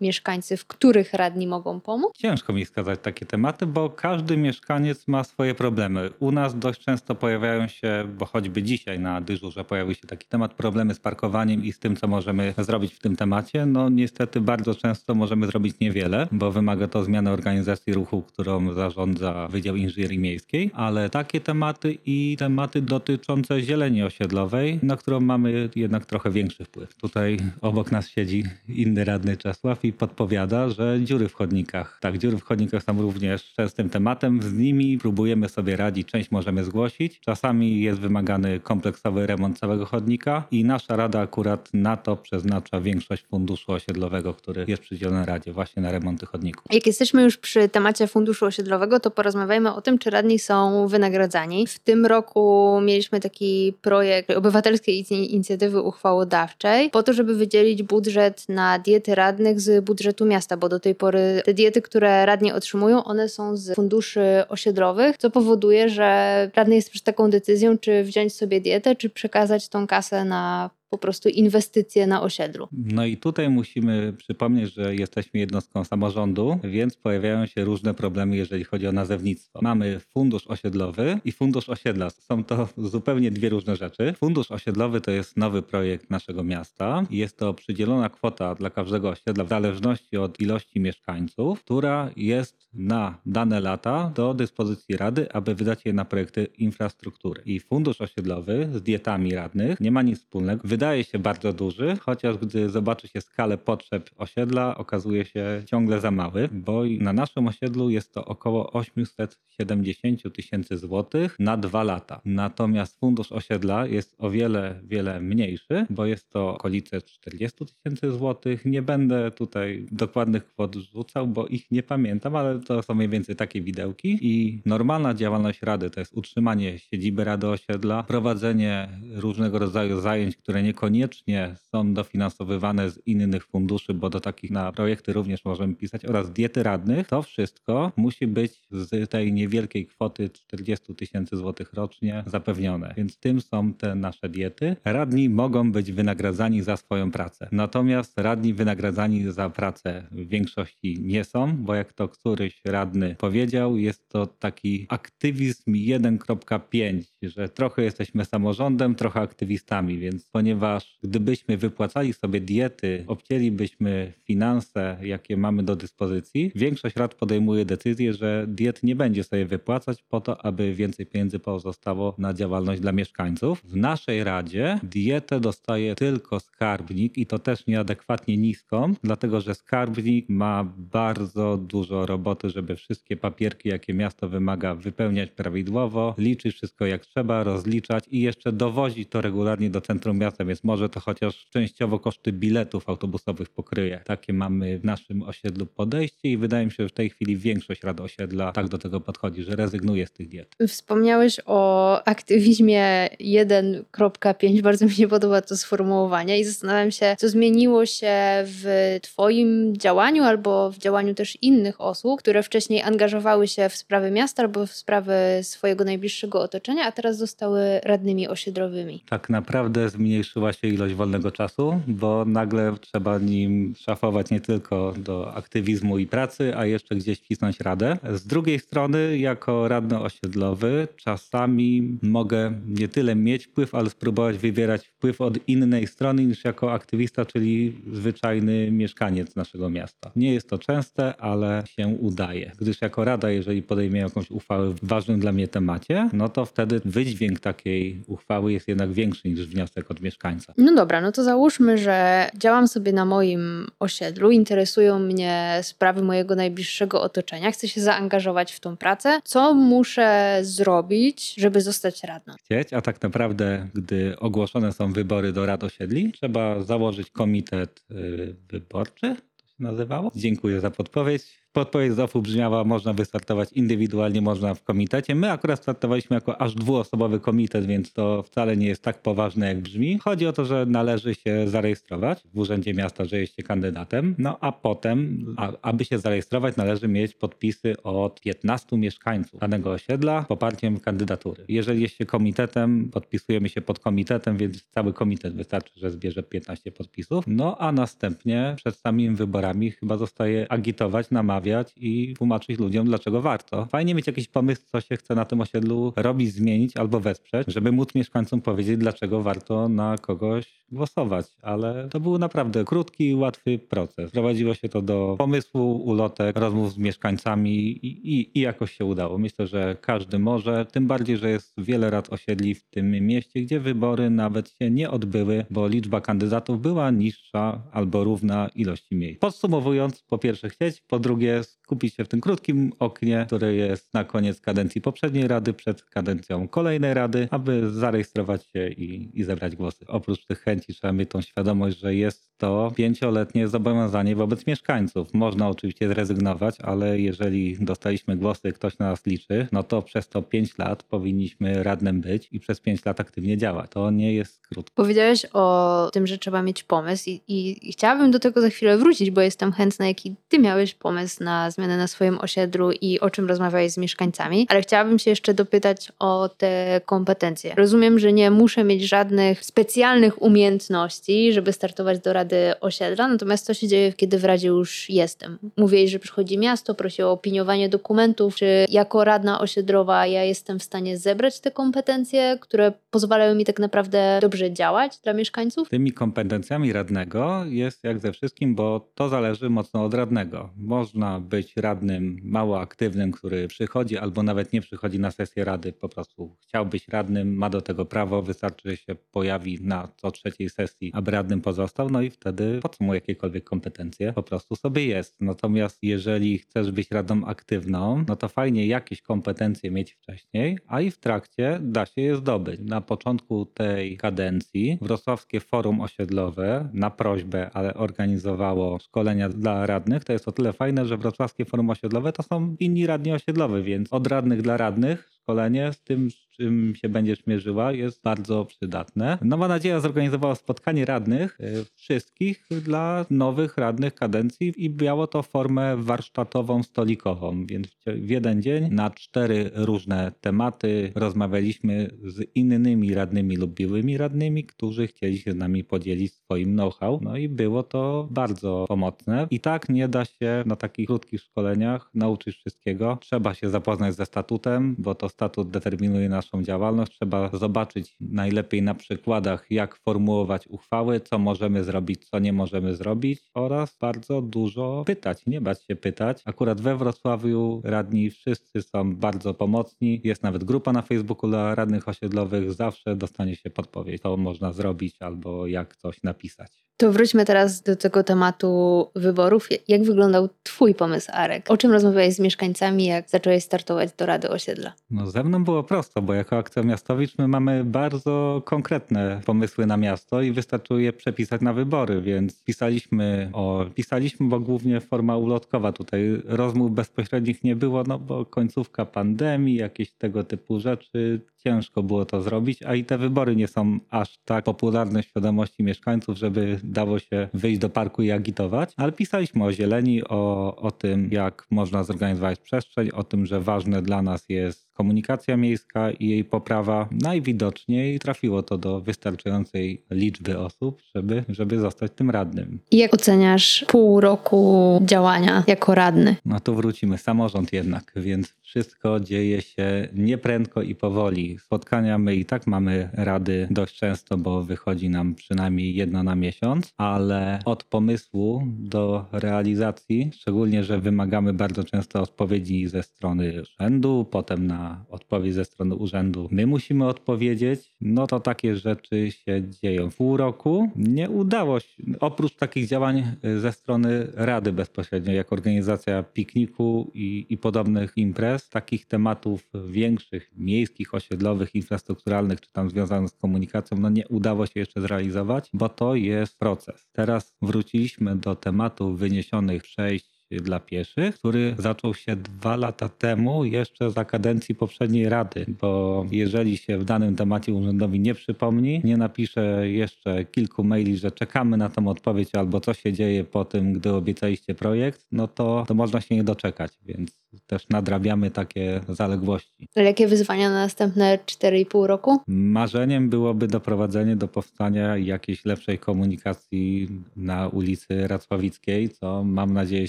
mieszkańcy, 0.00 0.56
w 0.56 0.64
których 0.64 1.14
radni 1.14 1.46
mogą 1.46 1.80
pomóc? 1.80 2.12
Ciężko 2.16 2.52
mi 2.52 2.64
wskazać 2.64 3.00
takie 3.02 3.26
tematy, 3.26 3.66
bo 3.66 3.90
każdy 3.90 4.36
mieszkaniec 4.36 5.08
ma 5.08 5.24
swoje 5.24 5.54
problemy. 5.54 6.10
U 6.20 6.32
nas 6.32 6.58
dość 6.58 6.80
często 6.80 7.14
pojawiają 7.14 7.68
się, 7.68 8.08
bo 8.18 8.26
choćby 8.26 8.62
dzisiaj 8.62 8.98
na 8.98 9.20
dyżurze 9.20 9.64
pojawił 9.64 9.94
się 9.94 10.06
taki 10.06 10.26
temat, 10.26 10.54
problemy 10.54 10.94
z 10.94 10.98
parkowaniem 10.98 11.64
i 11.64 11.72
z 11.72 11.78
tym, 11.78 11.96
co 11.96 12.08
możemy 12.08 12.54
zrobić 12.58 12.94
w 12.94 12.98
tym 12.98 13.16
temacie. 13.16 13.66
No 13.66 13.88
niestety 13.88 14.40
bardzo 14.40 14.74
często 14.74 15.14
możemy 15.14 15.46
zrobić 15.46 15.65
niewiele, 15.80 16.28
bo 16.32 16.52
wymaga 16.52 16.88
to 16.88 17.04
zmiany 17.04 17.30
organizacji 17.30 17.92
ruchu, 17.94 18.22
którą 18.22 18.72
zarządza 18.72 19.48
Wydział 19.48 19.76
Inżynierii 19.76 20.18
Miejskiej, 20.18 20.70
ale 20.74 21.10
takie 21.10 21.40
tematy 21.40 21.98
i 22.06 22.36
tematy 22.38 22.82
dotyczące 22.82 23.62
zieleni 23.62 24.02
osiedlowej, 24.02 24.78
na 24.82 24.96
którą 24.96 25.20
mamy 25.20 25.68
jednak 25.76 26.06
trochę 26.06 26.30
większy 26.30 26.64
wpływ. 26.64 26.94
Tutaj 26.94 27.36
obok 27.60 27.92
nas 27.92 28.08
siedzi 28.08 28.44
inny 28.68 29.04
radny 29.04 29.36
Czesław 29.36 29.84
i 29.84 29.92
podpowiada, 29.92 30.70
że 30.70 30.98
dziury 31.04 31.28
w 31.28 31.34
chodnikach. 31.34 31.98
Tak, 32.00 32.18
dziury 32.18 32.36
w 32.38 32.44
chodnikach 32.44 32.82
są 32.82 33.02
również 33.02 33.52
częstym 33.54 33.90
tematem. 33.90 34.42
Z 34.42 34.52
nimi 34.52 34.98
próbujemy 34.98 35.48
sobie 35.48 35.76
radzić, 35.76 36.08
część 36.08 36.30
możemy 36.30 36.64
zgłosić. 36.64 37.20
Czasami 37.20 37.80
jest 37.80 38.00
wymagany 38.00 38.60
kompleksowy 38.60 39.26
remont 39.26 39.58
całego 39.58 39.86
chodnika 39.86 40.44
i 40.50 40.64
nasza 40.64 40.96
rada 40.96 41.20
akurat 41.20 41.70
na 41.74 41.96
to 41.96 42.16
przeznacza 42.16 42.80
większość 42.80 43.26
funduszu 43.26 43.72
osiedlowego, 43.72 44.34
który 44.34 44.64
jest 44.68 44.82
przydzielony 44.82 45.26
Radzie 45.26 45.52
właśnie 45.56 45.82
na 45.82 45.92
remonty 45.92 46.26
chodników. 46.26 46.64
Jak 46.70 46.86
jesteśmy 46.86 47.22
już 47.22 47.36
przy 47.36 47.68
temacie 47.68 48.06
funduszu 48.06 48.46
osiedlowego, 48.46 49.00
to 49.00 49.10
porozmawiajmy 49.10 49.74
o 49.74 49.80
tym, 49.80 49.98
czy 49.98 50.10
radni 50.10 50.38
są 50.38 50.86
wynagradzani. 50.88 51.66
W 51.66 51.78
tym 51.78 52.06
roku 52.06 52.78
mieliśmy 52.82 53.20
taki 53.20 53.74
projekt 53.82 54.30
obywatelskiej 54.30 55.12
inicjatywy 55.12 55.82
uchwałodawczej 55.82 56.90
po 56.90 57.02
to, 57.02 57.12
żeby 57.12 57.34
wydzielić 57.34 57.82
budżet 57.82 58.48
na 58.48 58.78
diety 58.78 59.14
radnych 59.14 59.60
z 59.60 59.84
budżetu 59.84 60.26
miasta, 60.26 60.56
bo 60.56 60.68
do 60.68 60.80
tej 60.80 60.94
pory 60.94 61.42
te 61.44 61.54
diety, 61.54 61.82
które 61.82 62.26
radni 62.26 62.52
otrzymują, 62.52 63.04
one 63.04 63.28
są 63.28 63.56
z 63.56 63.74
funduszy 63.74 64.44
osiedlowych, 64.48 65.16
co 65.16 65.30
powoduje, 65.30 65.88
że 65.88 66.50
radny 66.54 66.74
jest 66.74 66.90
przed 66.90 67.04
taką 67.04 67.30
decyzją, 67.30 67.78
czy 67.78 68.04
wziąć 68.04 68.34
sobie 68.34 68.60
dietę, 68.60 68.96
czy 68.96 69.10
przekazać 69.10 69.68
tą 69.68 69.86
kasę 69.86 70.24
na 70.24 70.70
po 70.90 70.98
prostu 70.98 71.28
inwestycje 71.28 72.06
na 72.06 72.22
osiedlu. 72.22 72.68
No 72.72 73.06
i 73.06 73.16
tutaj 73.16 73.50
musimy 73.50 74.12
przypomnieć, 74.12 74.74
że 74.74 74.94
jesteśmy 74.94 75.40
jednostką 75.40 75.84
samorządu, 75.84 76.58
więc 76.64 76.96
pojawiają 76.96 77.46
się 77.46 77.64
różne 77.64 77.94
problemy, 77.94 78.36
jeżeli 78.36 78.64
chodzi 78.64 78.86
o 78.86 78.92
nazewnictwo. 78.92 79.58
Mamy 79.62 80.00
fundusz 80.00 80.46
osiedlowy 80.46 81.20
i 81.24 81.32
fundusz 81.32 81.68
osiedla. 81.68 82.10
Są 82.10 82.44
to 82.44 82.68
zupełnie 82.78 83.30
dwie 83.30 83.48
różne 83.48 83.76
rzeczy. 83.76 84.14
Fundusz 84.18 84.50
osiedlowy 84.50 85.00
to 85.00 85.10
jest 85.10 85.36
nowy 85.36 85.62
projekt 85.62 86.10
naszego 86.10 86.44
miasta. 86.44 87.02
Jest 87.10 87.38
to 87.38 87.54
przydzielona 87.54 88.08
kwota 88.08 88.54
dla 88.54 88.70
każdego 88.70 89.08
osiedla 89.08 89.44
w 89.44 89.48
zależności 89.48 90.16
od 90.16 90.40
ilości 90.40 90.80
mieszkańców, 90.80 91.60
która 91.64 92.10
jest 92.16 92.68
na 92.74 93.18
dane 93.26 93.60
lata 93.60 94.12
do 94.14 94.34
dyspozycji 94.34 94.96
Rady, 94.96 95.32
aby 95.32 95.54
wydać 95.54 95.84
je 95.84 95.92
na 95.92 96.04
projekty 96.04 96.44
infrastruktury. 96.58 97.42
I 97.46 97.60
fundusz 97.60 98.00
osiedlowy 98.00 98.68
z 98.74 98.82
dietami 98.82 99.34
radnych 99.34 99.80
nie 99.80 99.90
ma 99.90 100.02
nic 100.02 100.18
wspólnego 100.18 100.68
wydaje 100.76 101.04
się 101.04 101.18
bardzo 101.18 101.52
duży, 101.52 101.96
chociaż 102.00 102.36
gdy 102.36 102.68
zobaczy 102.68 103.08
się 103.08 103.20
skalę 103.20 103.58
potrzeb 103.58 104.10
osiedla, 104.16 104.76
okazuje 104.76 105.24
się 105.24 105.62
ciągle 105.66 106.00
za 106.00 106.10
mały, 106.10 106.48
bo 106.52 106.82
na 107.00 107.12
naszym 107.12 107.48
osiedlu 107.48 107.90
jest 107.90 108.14
to 108.14 108.24
około 108.24 108.72
870 108.72 110.34
tysięcy 110.34 110.78
złotych 110.78 111.36
na 111.38 111.56
dwa 111.56 111.82
lata. 111.82 112.20
Natomiast 112.24 112.98
fundusz 113.00 113.32
osiedla 113.32 113.86
jest 113.86 114.14
o 114.18 114.30
wiele, 114.30 114.80
wiele 114.84 115.20
mniejszy, 115.20 115.86
bo 115.90 116.06
jest 116.06 116.30
to 116.30 116.54
okolice 116.54 117.02
40 117.02 117.58
tysięcy 117.66 118.12
złotych. 118.12 118.64
Nie 118.64 118.82
będę 118.82 119.30
tutaj 119.30 119.86
dokładnych 119.92 120.46
kwot 120.46 120.74
rzucał, 120.74 121.26
bo 121.26 121.46
ich 121.46 121.70
nie 121.70 121.82
pamiętam, 121.82 122.36
ale 122.36 122.60
to 122.60 122.82
są 122.82 122.94
mniej 122.94 123.08
więcej 123.08 123.36
takie 123.36 123.62
widełki. 123.62 124.18
I 124.20 124.62
normalna 124.66 125.14
działalność 125.14 125.62
rady 125.62 125.90
to 125.90 126.00
jest 126.00 126.12
utrzymanie 126.16 126.78
siedziby 126.78 127.24
rady 127.24 127.48
osiedla, 127.48 128.02
prowadzenie 128.02 128.88
różnego 129.14 129.58
rodzaju 129.58 130.00
zajęć, 130.00 130.36
które 130.36 130.65
niekoniecznie 130.66 131.54
są 131.56 131.94
dofinansowywane 131.94 132.90
z 132.90 133.06
innych 133.06 133.44
funduszy, 133.46 133.94
bo 133.94 134.10
do 134.10 134.20
takich 134.20 134.50
na 134.50 134.72
projekty 134.72 135.12
również 135.12 135.44
możemy 135.44 135.74
pisać, 135.74 136.04
oraz 136.04 136.32
diety 136.32 136.62
radnych, 136.62 137.08
to 137.08 137.22
wszystko 137.22 137.92
musi 137.96 138.26
być 138.26 138.62
z 138.70 139.10
tej 139.10 139.32
niewielkiej 139.32 139.86
kwoty 139.86 140.30
40 140.30 140.94
tysięcy 140.94 141.36
złotych 141.36 141.72
rocznie 141.72 142.24
zapewnione. 142.26 142.94
Więc 142.96 143.18
tym 143.18 143.40
są 143.40 143.72
te 143.74 143.94
nasze 143.94 144.28
diety. 144.28 144.76
Radni 144.84 145.28
mogą 145.28 145.72
być 145.72 145.92
wynagradzani 145.92 146.62
za 146.62 146.76
swoją 146.76 147.10
pracę. 147.10 147.48
Natomiast 147.52 148.18
radni 148.18 148.54
wynagradzani 148.54 149.32
za 149.32 149.50
pracę 149.50 150.06
w 150.10 150.28
większości 150.28 150.98
nie 151.00 151.24
są, 151.24 151.56
bo 151.56 151.74
jak 151.74 151.92
to 151.92 152.08
któryś 152.08 152.60
radny 152.64 153.16
powiedział, 153.18 153.76
jest 153.76 154.08
to 154.08 154.26
taki 154.26 154.86
aktywizm 154.88 155.72
1.5, 155.72 157.02
że 157.22 157.48
trochę 157.48 157.82
jesteśmy 157.82 158.24
samorządem, 158.24 158.94
trochę 158.94 159.20
aktywistami, 159.20 159.98
więc 159.98 160.28
ponieważ 160.30 160.55
ponieważ 160.56 160.98
gdybyśmy 161.02 161.56
wypłacali 161.56 162.12
sobie 162.12 162.40
diety, 162.40 163.04
obcięlibyśmy 163.06 164.12
finanse, 164.24 164.96
jakie 165.02 165.36
mamy 165.36 165.62
do 165.62 165.76
dyspozycji, 165.76 166.52
większość 166.54 166.96
rad 166.96 167.14
podejmuje 167.14 167.64
decyzję, 167.64 168.12
że 168.12 168.46
diet 168.48 168.82
nie 168.82 168.96
będzie 168.96 169.24
sobie 169.24 169.46
wypłacać 169.46 170.02
po 170.02 170.20
to, 170.20 170.44
aby 170.44 170.74
więcej 170.74 171.06
pieniędzy 171.06 171.38
pozostało 171.38 172.14
na 172.18 172.34
działalność 172.34 172.80
dla 172.80 172.92
mieszkańców. 172.92 173.62
W 173.64 173.76
naszej 173.76 174.24
radzie 174.24 174.78
dietę 174.82 175.40
dostaje 175.40 175.94
tylko 175.94 176.40
skarbnik 176.40 177.18
i 177.18 177.26
to 177.26 177.38
też 177.38 177.66
nieadekwatnie 177.66 178.36
niską, 178.36 178.94
dlatego 179.04 179.40
że 179.40 179.54
skarbnik 179.54 180.28
ma 180.28 180.64
bardzo 180.76 181.56
dużo 181.56 182.06
roboty, 182.06 182.50
żeby 182.50 182.76
wszystkie 182.76 183.16
papierki, 183.16 183.68
jakie 183.68 183.94
miasto 183.94 184.28
wymaga, 184.28 184.74
wypełniać 184.74 185.30
prawidłowo, 185.30 186.14
liczyć 186.18 186.54
wszystko 186.54 186.86
jak 186.86 187.06
trzeba, 187.06 187.44
rozliczać 187.44 188.04
i 188.10 188.20
jeszcze 188.20 188.52
dowozić 188.52 189.08
to 189.08 189.20
regularnie 189.20 189.70
do 189.70 189.80
centrum 189.80 190.18
miasta 190.18 190.44
więc 190.46 190.64
może 190.64 190.88
to 190.88 191.00
chociaż 191.00 191.46
częściowo 191.50 191.98
koszty 191.98 192.32
biletów 192.32 192.88
autobusowych 192.88 193.48
pokryje. 193.48 194.00
Takie 194.04 194.32
mamy 194.32 194.78
w 194.78 194.84
naszym 194.84 195.22
osiedlu 195.22 195.66
podejście 195.66 196.28
i 196.28 196.36
wydaje 196.36 196.66
mi 196.66 196.72
się, 196.72 196.82
że 196.82 196.88
w 196.88 196.92
tej 196.92 197.10
chwili 197.10 197.36
większość 197.36 197.82
rad 197.82 198.00
osiedla 198.00 198.52
tak 198.52 198.68
do 198.68 198.78
tego 198.78 199.00
podchodzi, 199.00 199.42
że 199.42 199.56
rezygnuje 199.56 200.06
z 200.06 200.12
tych 200.12 200.28
diet. 200.28 200.54
Wspomniałeś 200.68 201.40
o 201.46 202.02
aktywizmie 202.04 203.08
1.5, 203.20 204.62
bardzo 204.62 204.84
mi 204.84 204.90
się 204.90 205.08
podoba 205.08 205.42
to 205.42 205.56
sformułowanie 205.56 206.40
i 206.40 206.44
zastanawiam 206.44 206.90
się, 206.90 207.16
co 207.18 207.28
zmieniło 207.28 207.86
się 207.86 208.14
w 208.44 208.98
Twoim 209.02 209.76
działaniu 209.76 210.24
albo 210.24 210.70
w 210.70 210.78
działaniu 210.78 211.14
też 211.14 211.38
innych 211.42 211.80
osób, 211.80 212.18
które 212.18 212.42
wcześniej 212.42 212.82
angażowały 212.82 213.48
się 213.48 213.68
w 213.68 213.76
sprawy 213.76 214.10
miasta 214.10 214.42
albo 214.42 214.66
w 214.66 214.72
sprawy 214.72 215.14
swojego 215.42 215.84
najbliższego 215.84 216.40
otoczenia, 216.40 216.84
a 216.84 216.92
teraz 216.92 217.16
zostały 217.16 217.80
radnymi 217.82 218.28
osiedlowymi. 218.28 219.02
Tak 219.08 219.30
naprawdę 219.30 219.88
zmniejszyło 219.88 220.35
zwiększyła 220.36 220.52
się 220.52 220.68
ilość 220.74 220.94
wolnego 220.94 221.30
czasu, 221.30 221.80
bo 221.86 222.24
nagle 222.24 222.74
trzeba 222.80 223.18
nim 223.18 223.74
szafować 223.76 224.30
nie 224.30 224.40
tylko 224.40 224.94
do 224.98 225.34
aktywizmu 225.34 225.98
i 225.98 226.06
pracy, 226.06 226.56
a 226.56 226.66
jeszcze 226.66 226.96
gdzieś 226.96 227.18
wcisnąć 227.20 227.60
radę. 227.60 227.98
Z 228.12 228.26
drugiej 228.26 228.58
strony, 228.58 229.18
jako 229.18 229.68
radny 229.68 230.00
osiedlowy, 230.00 230.88
czasami 230.96 231.98
mogę 232.02 232.52
nie 232.66 232.88
tyle 232.88 233.14
mieć 233.14 233.46
wpływ, 233.46 233.74
ale 233.74 233.90
spróbować 233.90 234.38
wywierać 234.38 234.86
wpływ 234.86 235.20
od 235.20 235.48
innej 235.48 235.86
strony 235.86 236.24
niż 236.24 236.44
jako 236.44 236.72
aktywista, 236.72 237.24
czyli 237.24 237.72
zwyczajny 237.92 238.70
mieszkaniec 238.70 239.36
naszego 239.36 239.70
miasta. 239.70 240.10
Nie 240.16 240.34
jest 240.34 240.48
to 240.48 240.58
częste, 240.58 241.16
ale 241.16 241.64
się 241.66 241.88
udaje, 242.00 242.52
gdyż 242.58 242.82
jako 242.82 243.04
rada, 243.04 243.30
jeżeli 243.30 243.62
podejmie 243.62 244.00
jakąś 244.00 244.30
uchwałę 244.30 244.70
w 244.70 244.84
ważnym 244.86 245.20
dla 245.20 245.32
mnie 245.32 245.48
temacie, 245.48 246.10
no 246.12 246.28
to 246.28 246.44
wtedy 246.44 246.80
wydźwięk 246.84 247.40
takiej 247.40 248.02
uchwały 248.06 248.52
jest 248.52 248.68
jednak 248.68 248.92
większy 248.92 249.28
niż 249.28 249.46
wniosek 249.46 249.90
od 249.90 250.00
mieszkańców 250.00 250.25
mieszkańca. 250.34 250.52
No 250.58 250.74
dobra, 250.74 251.00
no 251.00 251.12
to 251.12 251.24
załóżmy, 251.24 251.78
że 251.78 252.28
działam 252.38 252.68
sobie 252.68 252.92
na 252.92 253.04
moim 253.04 253.66
osiedlu, 253.80 254.30
interesują 254.30 254.98
mnie 254.98 255.60
sprawy 255.62 256.02
mojego 256.02 256.34
najbliższego 256.34 257.02
otoczenia, 257.02 257.50
chcę 257.50 257.68
się 257.68 257.80
zaangażować 257.80 258.52
w 258.52 258.60
tą 258.60 258.76
pracę. 258.76 259.20
Co 259.24 259.54
muszę 259.54 260.38
zrobić, 260.42 261.34
żeby 261.34 261.60
zostać 261.60 262.04
radną? 262.04 262.34
Chcieć, 262.44 262.72
a 262.72 262.80
tak 262.80 263.02
naprawdę, 263.02 263.68
gdy 263.74 264.18
ogłoszone 264.18 264.72
są 264.72 264.92
wybory 264.92 265.32
do 265.32 265.46
rad 265.46 265.64
osiedli, 265.64 266.12
trzeba 266.12 266.62
założyć 266.62 267.10
komitet 267.10 267.84
y, 267.90 268.36
wyborczy, 268.48 269.16
to 269.36 269.46
się 269.46 269.54
nazywało. 269.58 270.12
Dziękuję 270.14 270.60
za 270.60 270.70
podpowiedź 270.70 271.45
podpowiedź 271.56 271.92
z 271.92 271.98
OFU 271.98 272.22
brzmiała, 272.22 272.64
można 272.64 272.92
wystartować 272.92 273.52
indywidualnie, 273.52 274.20
można 274.20 274.54
w 274.54 274.62
komitecie. 274.62 275.14
My 275.14 275.30
akurat 275.30 275.62
startowaliśmy 275.62 276.14
jako 276.14 276.40
aż 276.40 276.54
dwuosobowy 276.54 277.20
komitet, 277.20 277.66
więc 277.66 277.92
to 277.92 278.22
wcale 278.22 278.56
nie 278.56 278.66
jest 278.66 278.82
tak 278.82 279.02
poważne, 279.02 279.46
jak 279.46 279.60
brzmi. 279.60 279.98
Chodzi 279.98 280.26
o 280.26 280.32
to, 280.32 280.44
że 280.44 280.66
należy 280.66 281.14
się 281.14 281.48
zarejestrować 281.48 282.22
w 282.34 282.38
Urzędzie 282.38 282.74
Miasta, 282.74 283.04
że 283.04 283.20
jesteście 283.20 283.42
kandydatem. 283.42 284.14
No 284.18 284.38
a 284.40 284.52
potem, 284.52 285.26
a, 285.36 285.52
aby 285.62 285.84
się 285.84 285.98
zarejestrować, 285.98 286.56
należy 286.56 286.88
mieć 286.88 287.14
podpisy 287.14 287.82
od 287.82 288.20
15 288.20 288.76
mieszkańców 288.76 289.40
danego 289.40 289.70
osiedla 289.70 290.22
poparciem 290.22 290.80
kandydatury. 290.80 291.44
Jeżeli 291.48 291.82
jesteście 291.82 292.06
komitetem, 292.06 292.88
podpisujemy 292.92 293.48
się 293.48 293.60
pod 293.60 293.78
komitetem, 293.78 294.36
więc 294.36 294.64
cały 294.64 294.92
komitet 294.92 295.36
wystarczy, 295.36 295.80
że 295.80 295.90
zbierze 295.90 296.22
15 296.22 296.72
podpisów. 296.72 297.24
No 297.26 297.58
a 297.58 297.72
następnie 297.72 298.54
przed 298.56 298.76
samymi 298.76 299.16
wyborami 299.16 299.70
chyba 299.70 299.96
zostaje 299.96 300.52
agitować, 300.52 301.10
namawiać 301.10 301.45
i 301.76 302.14
tłumaczyć 302.18 302.58
ludziom, 302.58 302.86
dlaczego 302.86 303.22
warto. 303.22 303.66
Fajnie 303.66 303.94
mieć 303.94 304.06
jakiś 304.06 304.28
pomysł, 304.28 304.62
co 304.66 304.80
się 304.80 304.96
chce 304.96 305.14
na 305.14 305.24
tym 305.24 305.40
osiedlu 305.40 305.92
robić, 305.96 306.32
zmienić 306.32 306.76
albo 306.76 307.00
wesprzeć, 307.00 307.52
żeby 307.52 307.72
móc 307.72 307.94
mieszkańcom 307.94 308.40
powiedzieć, 308.40 308.76
dlaczego 308.76 309.22
warto 309.22 309.68
na 309.68 309.98
kogoś 309.98 310.66
głosować. 310.72 311.26
Ale 311.42 311.88
to 311.90 312.00
był 312.00 312.18
naprawdę 312.18 312.64
krótki 312.64 313.14
łatwy 313.14 313.58
proces. 313.58 314.10
Prowadziło 314.10 314.54
się 314.54 314.68
to 314.68 314.82
do 314.82 315.14
pomysłu, 315.18 315.76
ulotek, 315.76 316.36
rozmów 316.38 316.72
z 316.72 316.78
mieszkańcami 316.78 317.50
i, 317.50 317.86
i, 317.86 318.38
i 318.38 318.40
jakoś 318.40 318.72
się 318.72 318.84
udało. 318.84 319.18
Myślę, 319.18 319.46
że 319.46 319.76
każdy 319.80 320.18
może, 320.18 320.66
tym 320.72 320.86
bardziej, 320.86 321.16
że 321.16 321.30
jest 321.30 321.54
wiele 321.58 321.90
rad 321.90 322.12
osiedli 322.12 322.54
w 322.54 322.68
tym 322.70 322.90
mieście, 322.90 323.40
gdzie 323.40 323.60
wybory 323.60 324.10
nawet 324.10 324.50
się 324.50 324.70
nie 324.70 324.90
odbyły, 324.90 325.44
bo 325.50 325.68
liczba 325.68 326.00
kandydatów 326.00 326.60
była 326.60 326.90
niższa 326.90 327.62
albo 327.72 328.04
równa 328.04 328.48
ilości 328.54 328.96
miejsc. 328.96 329.20
Podsumowując, 329.20 330.02
po 330.02 330.18
pierwsze 330.18 330.48
chcieć, 330.48 330.80
po 330.80 330.98
drugie 330.98 331.35
skupić 331.44 331.94
się 331.94 332.04
w 332.04 332.08
tym 332.08 332.20
krótkim 332.20 332.72
oknie, 332.78 333.24
które 333.26 333.54
jest 333.54 333.94
na 333.94 334.04
koniec 334.04 334.40
kadencji 334.40 334.80
poprzedniej 334.80 335.28
rady, 335.28 335.52
przed 335.52 335.82
kadencją 335.82 336.48
kolejnej 336.48 336.94
rady, 336.94 337.28
aby 337.30 337.70
zarejestrować 337.70 338.46
się 338.46 338.68
i, 338.68 339.20
i 339.20 339.24
zebrać 339.24 339.56
głosy. 339.56 339.84
Oprócz 339.88 340.26
tych 340.26 340.40
chęci 340.40 340.74
trzeba 340.74 340.92
mieć 340.92 341.10
tą 341.10 341.20
świadomość, 341.20 341.78
że 341.78 341.94
jest 341.94 342.38
to 342.38 342.72
pięcioletnie 342.76 343.48
zobowiązanie 343.48 344.16
wobec 344.16 344.46
mieszkańców. 344.46 345.14
Można 345.14 345.48
oczywiście 345.48 345.88
zrezygnować, 345.88 346.60
ale 346.60 347.00
jeżeli 347.00 347.56
dostaliśmy 347.60 348.16
głosy, 348.16 348.52
ktoś 348.52 348.78
na 348.78 348.90
nas 348.90 349.06
liczy, 349.06 349.48
no 349.52 349.62
to 349.62 349.82
przez 349.82 350.08
to 350.08 350.22
pięć 350.22 350.58
lat 350.58 350.82
powinniśmy 350.82 351.62
radnym 351.62 352.00
być 352.00 352.28
i 352.32 352.40
przez 352.40 352.60
pięć 352.60 352.84
lat 352.84 353.00
aktywnie 353.00 353.38
działać. 353.38 353.70
To 353.70 353.90
nie 353.90 354.14
jest 354.14 354.46
krótko. 354.46 354.74
Powiedziałeś 354.74 355.26
o 355.32 355.90
tym, 355.92 356.06
że 356.06 356.18
trzeba 356.18 356.42
mieć 356.42 356.62
pomysł 356.62 357.10
i, 357.10 357.20
i, 357.28 357.68
i 357.68 357.72
chciałabym 357.72 358.10
do 358.10 358.18
tego 358.18 358.40
za 358.40 358.48
chwilę 358.48 358.78
wrócić, 358.78 359.10
bo 359.10 359.20
jestem 359.20 359.52
chętna, 359.52 359.86
jaki 359.86 360.14
ty 360.28 360.38
miałeś 360.38 360.74
pomysł 360.74 361.24
na 361.26 361.50
zmianę 361.50 361.76
na 361.76 361.86
swoim 361.86 362.18
osiedlu 362.18 362.72
i 362.72 363.00
o 363.00 363.10
czym 363.10 363.28
rozmawiałeś 363.28 363.72
z 363.72 363.78
mieszkańcami, 363.78 364.46
ale 364.48 364.62
chciałabym 364.62 364.98
się 364.98 365.10
jeszcze 365.10 365.34
dopytać 365.34 365.92
o 365.98 366.28
te 366.28 366.80
kompetencje. 366.86 367.54
Rozumiem, 367.56 367.98
że 367.98 368.12
nie 368.12 368.30
muszę 368.30 368.64
mieć 368.64 368.82
żadnych 368.82 369.44
specjalnych 369.44 370.22
umiejętności, 370.22 371.32
żeby 371.32 371.52
startować 371.52 371.98
do 371.98 372.12
Rady 372.12 372.60
Osiedla, 372.60 373.08
natomiast 373.08 373.46
co 373.46 373.54
się 373.54 373.68
dzieje, 373.68 373.92
kiedy 373.92 374.18
w 374.18 374.24
Radzie 374.24 374.48
już 374.48 374.90
jestem? 374.90 375.38
Mówiłeś, 375.56 375.90
że 375.90 375.98
przychodzi 375.98 376.38
miasto, 376.38 376.74
prosi 376.74 377.02
o 377.02 377.12
opiniowanie 377.12 377.68
dokumentów, 377.68 378.36
czy 378.36 378.66
jako 378.68 379.04
radna 379.04 379.40
osiedlowa 379.40 380.06
ja 380.06 380.24
jestem 380.24 380.58
w 380.58 380.62
stanie 380.62 380.98
zebrać 380.98 381.40
te 381.40 381.50
kompetencje, 381.50 382.38
które 382.40 382.72
pozwalają 382.90 383.34
mi 383.34 383.44
tak 383.44 383.58
naprawdę 383.58 384.18
dobrze 384.20 384.52
działać 384.52 384.98
dla 385.04 385.12
mieszkańców? 385.12 385.68
Tymi 385.68 385.92
kompetencjami 385.92 386.72
radnego 386.72 387.44
jest 387.48 387.84
jak 387.84 387.98
ze 387.98 388.12
wszystkim, 388.12 388.54
bo 388.54 388.88
to 388.94 389.08
zależy 389.08 389.50
mocno 389.50 389.84
od 389.84 389.94
radnego. 389.94 390.50
Można 390.56 391.15
być 391.20 391.56
radnym 391.56 392.20
mało 392.22 392.60
aktywnym, 392.60 393.12
który 393.12 393.48
przychodzi 393.48 393.98
albo 393.98 394.22
nawet 394.22 394.52
nie 394.52 394.60
przychodzi 394.60 394.98
na 394.98 395.10
sesję 395.10 395.44
rady, 395.44 395.72
po 395.72 395.88
prostu 395.88 396.36
chciał 396.42 396.66
być 396.66 396.88
radnym, 396.88 397.36
ma 397.36 397.50
do 397.50 397.60
tego 397.60 397.84
prawo, 397.84 398.22
wystarczy, 398.22 398.76
się 398.76 398.94
pojawi 398.94 399.58
na 399.62 399.88
co 399.96 400.10
trzeciej 400.10 400.50
sesji, 400.50 400.90
aby 400.94 401.10
radnym 401.10 401.40
pozostał, 401.40 401.90
no 401.90 402.02
i 402.02 402.10
wtedy 402.10 402.60
po 402.62 402.68
co 402.68 402.84
mu 402.84 402.94
jakiekolwiek 402.94 403.44
kompetencje? 403.44 404.12
Po 404.12 404.22
prostu 404.22 404.56
sobie 404.56 404.86
jest. 404.86 405.16
Natomiast 405.20 405.78
jeżeli 405.82 406.38
chcesz 406.38 406.70
być 406.70 406.90
radą 406.90 407.24
aktywną, 407.24 408.04
no 408.08 408.16
to 408.16 408.28
fajnie 408.28 408.66
jakieś 408.66 409.02
kompetencje 409.02 409.70
mieć 409.70 409.92
wcześniej, 409.92 410.58
a 410.66 410.80
i 410.80 410.90
w 410.90 410.98
trakcie 410.98 411.58
da 411.62 411.86
się 411.86 412.00
je 412.00 412.16
zdobyć. 412.16 412.60
Na 412.60 412.80
początku 412.80 413.46
tej 413.46 413.96
kadencji 413.96 414.78
Wrocławskie 414.80 415.40
Forum 415.40 415.80
Osiedlowe 415.80 416.68
na 416.72 416.90
prośbę, 416.90 417.50
ale 417.54 417.74
organizowało 417.74 418.78
szkolenia 418.78 419.28
dla 419.28 419.66
radnych. 419.66 420.04
To 420.04 420.12
jest 420.12 420.28
o 420.28 420.32
tyle 420.32 420.52
fajne, 420.52 420.86
że 420.86 420.95
Wrocławskie 420.98 421.44
Forum 421.44 421.70
Osiedlowe 421.70 422.12
to 422.12 422.22
są 422.22 422.56
inni 422.60 422.86
radni 422.86 423.12
osiedlowi, 423.12 423.62
więc 423.62 423.92
od 423.92 424.06
radnych 424.06 424.42
dla 424.42 424.56
radnych 424.56 425.15
szkolenie 425.26 425.72
z 425.72 425.82
tym, 425.82 426.10
z 426.10 426.14
czym 426.14 426.74
się 426.76 426.88
będziesz 426.88 427.26
mierzyła, 427.26 427.72
jest 427.72 428.02
bardzo 428.02 428.44
przydatne. 428.44 429.18
Nowa 429.22 429.48
Nadzieja 429.48 429.80
zorganizowała 429.80 430.34
spotkanie 430.34 430.84
radnych 430.84 431.40
y, 431.40 431.64
wszystkich 431.74 432.46
dla 432.62 433.06
nowych 433.10 433.56
radnych 433.56 433.94
kadencji 433.94 434.54
i 434.56 434.70
miało 434.70 435.06
to 435.06 435.22
formę 435.22 435.76
warsztatową, 435.76 436.62
stolikową, 436.62 437.46
więc 437.46 437.66
w 437.86 438.10
jeden 438.10 438.42
dzień 438.42 438.68
na 438.70 438.90
cztery 438.90 439.50
różne 439.54 440.12
tematy 440.20 440.92
rozmawialiśmy 440.94 441.90
z 442.04 442.30
innymi 442.34 442.94
radnymi 442.94 443.36
lub 443.36 443.54
byłymi 443.54 443.98
radnymi, 443.98 444.44
którzy 444.44 444.86
chcieli 444.86 445.18
się 445.18 445.32
z 445.32 445.36
nami 445.36 445.64
podzielić 445.64 446.14
swoim 446.14 446.52
know-how. 446.52 447.00
No 447.02 447.16
i 447.16 447.28
było 447.28 447.62
to 447.62 448.08
bardzo 448.10 448.64
pomocne. 448.68 449.26
I 449.30 449.40
tak 449.40 449.68
nie 449.68 449.88
da 449.88 450.04
się 450.04 450.44
na 450.46 450.56
takich 450.56 450.86
krótkich 450.86 451.20
szkoleniach 451.20 451.90
nauczyć 451.94 452.36
wszystkiego. 452.36 452.98
Trzeba 453.00 453.34
się 453.34 453.48
zapoznać 453.50 453.94
ze 453.94 454.06
statutem, 454.06 454.76
bo 454.78 454.94
to 454.94 455.08
statut 455.16 455.50
determinuje 455.50 456.08
naszą 456.08 456.42
działalność. 456.42 456.92
Trzeba 456.92 457.30
zobaczyć 457.32 457.96
najlepiej 458.00 458.62
na 458.62 458.74
przykładach, 458.74 459.46
jak 459.50 459.76
formułować 459.76 460.46
uchwały, 460.48 461.00
co 461.00 461.18
możemy 461.18 461.64
zrobić, 461.64 462.08
co 462.08 462.18
nie 462.18 462.32
możemy 462.32 462.76
zrobić 462.76 463.20
oraz 463.34 463.76
bardzo 463.80 464.22
dużo 464.22 464.82
pytać, 464.86 465.26
nie 465.26 465.40
bać 465.40 465.64
się 465.64 465.76
pytać. 465.76 466.22
Akurat 466.24 466.60
we 466.60 466.76
Wrocławiu 466.76 467.60
radni 467.64 468.10
wszyscy 468.10 468.62
są 468.62 468.96
bardzo 468.96 469.34
pomocni. 469.34 470.00
Jest 470.04 470.22
nawet 470.22 470.44
grupa 470.44 470.72
na 470.72 470.82
Facebooku 470.82 471.30
dla 471.30 471.54
radnych 471.54 471.88
osiedlowych. 471.88 472.52
Zawsze 472.52 472.96
dostanie 472.96 473.36
się 473.36 473.50
podpowiedź, 473.50 474.02
co 474.02 474.16
można 474.16 474.52
zrobić 474.52 474.96
albo 475.02 475.46
jak 475.46 475.76
coś 475.76 476.02
napisać. 476.02 476.66
To 476.76 476.92
wróćmy 476.92 477.24
teraz 477.24 477.62
do 477.62 477.76
tego 477.76 478.04
tematu 478.04 478.90
wyborów. 478.94 479.48
Jak 479.68 479.82
wyglądał 479.82 480.28
Twój 480.42 480.74
pomysł, 480.74 481.10
Arek? 481.12 481.50
O 481.50 481.56
czym 481.56 481.72
rozmawiałeś 481.72 482.14
z 482.14 482.20
mieszkańcami, 482.20 482.84
jak 482.84 483.10
zacząłeś 483.10 483.44
startować 483.44 483.90
do 483.98 484.06
Rady 484.06 484.30
Osiedla? 484.30 484.72
No 484.90 485.05
ze 485.10 485.24
mną 485.24 485.44
było 485.44 485.62
prosto, 485.62 486.02
bo 486.02 486.14
jako 486.14 486.38
Akcja 486.38 486.62
Miastowicz 486.62 487.18
my 487.18 487.28
mamy 487.28 487.64
bardzo 487.64 488.42
konkretne 488.44 489.20
pomysły 489.26 489.66
na 489.66 489.76
miasto 489.76 490.22
i 490.22 490.32
wystarczy 490.32 490.82
je 490.82 490.92
przepisać 490.92 491.40
na 491.40 491.52
wybory, 491.52 492.02
więc 492.02 492.42
pisaliśmy 492.44 493.30
o... 493.32 493.66
Pisaliśmy, 493.74 494.28
bo 494.28 494.40
głównie 494.40 494.80
forma 494.80 495.16
ulotkowa 495.16 495.72
tutaj. 495.72 496.22
Rozmów 496.24 496.74
bezpośrednich 496.74 497.44
nie 497.44 497.56
było, 497.56 497.82
no 497.86 497.98
bo 497.98 498.24
końcówka 498.24 498.86
pandemii, 498.86 499.56
jakieś 499.56 499.92
tego 499.92 500.24
typu 500.24 500.60
rzeczy. 500.60 501.20
Ciężko 501.46 501.82
było 501.82 502.04
to 502.04 502.22
zrobić, 502.22 502.62
a 502.62 502.74
i 502.74 502.84
te 502.84 502.98
wybory 502.98 503.36
nie 503.36 503.48
są 503.48 503.78
aż 503.90 504.18
tak 504.24 504.44
popularne 504.44 505.02
w 505.02 505.06
świadomości 505.06 505.62
mieszkańców, 505.62 506.18
żeby 506.18 506.60
dało 506.64 506.98
się 506.98 507.28
wyjść 507.34 507.58
do 507.58 507.68
parku 507.70 508.02
i 508.02 508.10
agitować, 508.10 508.72
ale 508.76 508.92
pisaliśmy 508.92 509.44
o 509.44 509.52
zieleni, 509.52 510.04
o, 510.04 510.56
o 510.56 510.70
tym, 510.70 511.08
jak 511.12 511.46
można 511.50 511.84
zorganizować 511.84 512.40
przestrzeń, 512.40 512.90
o 512.90 513.04
tym, 513.04 513.26
że 513.26 513.40
ważne 513.40 513.82
dla 513.82 514.02
nas 514.02 514.24
jest 514.28 514.66
komunikacja 514.76 515.36
miejska 515.36 515.90
i 515.90 516.08
jej 516.08 516.24
poprawa. 516.24 516.88
Najwidoczniej 516.90 517.98
trafiło 517.98 518.42
to 518.42 518.58
do 518.58 518.80
wystarczającej 518.80 519.84
liczby 519.90 520.38
osób, 520.38 520.82
żeby, 520.94 521.24
żeby 521.28 521.58
zostać 521.58 521.92
tym 521.92 522.10
radnym. 522.10 522.60
I 522.70 522.76
jak 522.76 522.94
oceniasz 522.94 523.64
pół 523.68 524.00
roku 524.00 524.80
działania 524.84 525.44
jako 525.46 525.74
radny? 525.74 526.16
No 526.24 526.40
tu 526.40 526.54
wrócimy, 526.54 526.98
samorząd 526.98 527.52
jednak, 527.52 527.92
więc 527.96 528.34
wszystko 528.42 529.00
dzieje 529.00 529.42
się 529.42 529.88
nieprędko 529.94 530.62
i 530.62 530.74
powoli. 530.74 531.35
Spotkania 531.38 531.98
my 531.98 532.16
i 532.16 532.24
tak 532.24 532.46
mamy 532.46 532.90
rady 532.92 533.48
dość 533.50 533.78
często, 533.78 534.18
bo 534.18 534.42
wychodzi 534.42 534.88
nam 534.88 535.14
przynajmniej 535.14 535.74
jedno 535.74 536.02
na 536.02 536.14
miesiąc, 536.14 536.72
ale 536.76 537.38
od 537.44 537.64
pomysłu 537.64 538.42
do 538.46 539.06
realizacji, 539.12 540.10
szczególnie, 540.14 540.64
że 540.64 540.80
wymagamy 540.80 541.32
bardzo 541.32 541.64
często 541.64 542.02
odpowiedzi 542.02 542.66
ze 542.68 542.82
strony 542.82 543.42
urzędu, 543.42 544.06
potem 544.10 544.46
na 544.46 544.84
odpowiedź 544.90 545.34
ze 545.34 545.44
strony 545.44 545.74
urzędu 545.74 546.28
my 546.30 546.46
musimy 546.46 546.86
odpowiedzieć, 546.86 547.74
no 547.80 548.06
to 548.06 548.20
takie 548.20 548.56
rzeczy 548.56 549.10
się 549.10 549.42
dzieją. 549.62 549.90
Pół 549.90 550.16
roku 550.16 550.70
nie 550.76 551.10
udało 551.10 551.60
się, 551.60 551.82
oprócz 552.00 552.36
takich 552.36 552.68
działań 552.68 553.02
ze 553.40 553.52
strony 553.52 554.06
Rady 554.14 554.52
bezpośrednio, 554.52 555.12
jak 555.12 555.32
organizacja 555.32 556.02
pikniku 556.02 556.90
i, 556.94 557.26
i 557.28 557.38
podobnych 557.38 557.92
imprez, 557.96 558.48
takich 558.48 558.86
tematów 558.86 559.50
większych, 559.68 560.30
miejskich, 560.36 560.94
osiedlowych, 560.94 561.25
infrastrukturalnych, 561.54 562.40
czy 562.40 562.52
tam 562.52 562.70
związanych 562.70 563.10
z 563.10 563.16
komunikacją, 563.16 563.78
no 563.78 563.90
nie 563.90 564.08
udało 564.08 564.46
się 564.46 564.60
jeszcze 564.60 564.80
zrealizować, 564.80 565.50
bo 565.52 565.68
to 565.68 565.94
jest 565.94 566.38
proces. 566.38 566.88
Teraz 566.92 567.34
wróciliśmy 567.42 568.16
do 568.16 568.34
tematów 568.36 568.98
wyniesionych 568.98 569.62
przejść 569.62 570.16
dla 570.30 570.60
pieszych, 570.60 571.18
który 571.18 571.54
zaczął 571.58 571.94
się 571.94 572.16
dwa 572.16 572.56
lata 572.56 572.88
temu, 572.88 573.44
jeszcze 573.44 573.90
za 573.90 574.04
kadencji 574.04 574.54
poprzedniej 574.54 575.08
Rady, 575.08 575.46
bo 575.60 576.04
jeżeli 576.10 576.56
się 576.56 576.78
w 576.78 576.84
danym 576.84 577.16
temacie 577.16 577.54
urzędowi 577.54 578.00
nie 578.00 578.14
przypomni, 578.14 578.80
nie 578.84 578.96
napisze 578.96 579.68
jeszcze 579.68 580.24
kilku 580.24 580.64
maili, 580.64 580.96
że 580.96 581.10
czekamy 581.10 581.56
na 581.56 581.68
tą 581.68 581.88
odpowiedź 581.88 582.34
albo 582.34 582.60
co 582.60 582.74
się 582.74 582.92
dzieje 582.92 583.24
po 583.24 583.44
tym, 583.44 583.72
gdy 583.72 583.92
obiecaliście 583.92 584.54
projekt, 584.54 585.06
no 585.12 585.28
to, 585.28 585.64
to 585.68 585.74
można 585.74 586.00
się 586.00 586.14
nie 586.14 586.24
doczekać, 586.24 586.72
więc 586.82 587.25
też 587.46 587.68
nadrabiamy 587.68 588.30
takie 588.30 588.80
zaległości. 588.88 589.68
Ale 589.76 589.84
jakie 589.84 590.08
wyzwania 590.08 590.50
na 590.50 590.56
następne 590.56 591.18
4,5 591.26 591.86
roku? 591.86 592.20
Marzeniem 592.26 593.10
byłoby 593.10 593.48
doprowadzenie 593.48 594.16
do 594.16 594.28
powstania 594.28 594.96
jakiejś 594.96 595.44
lepszej 595.44 595.78
komunikacji 595.78 596.88
na 597.16 597.48
ulicy 597.48 598.08
Racławickiej, 598.08 598.88
co 598.88 599.24
mam 599.24 599.52
nadzieję 599.52 599.88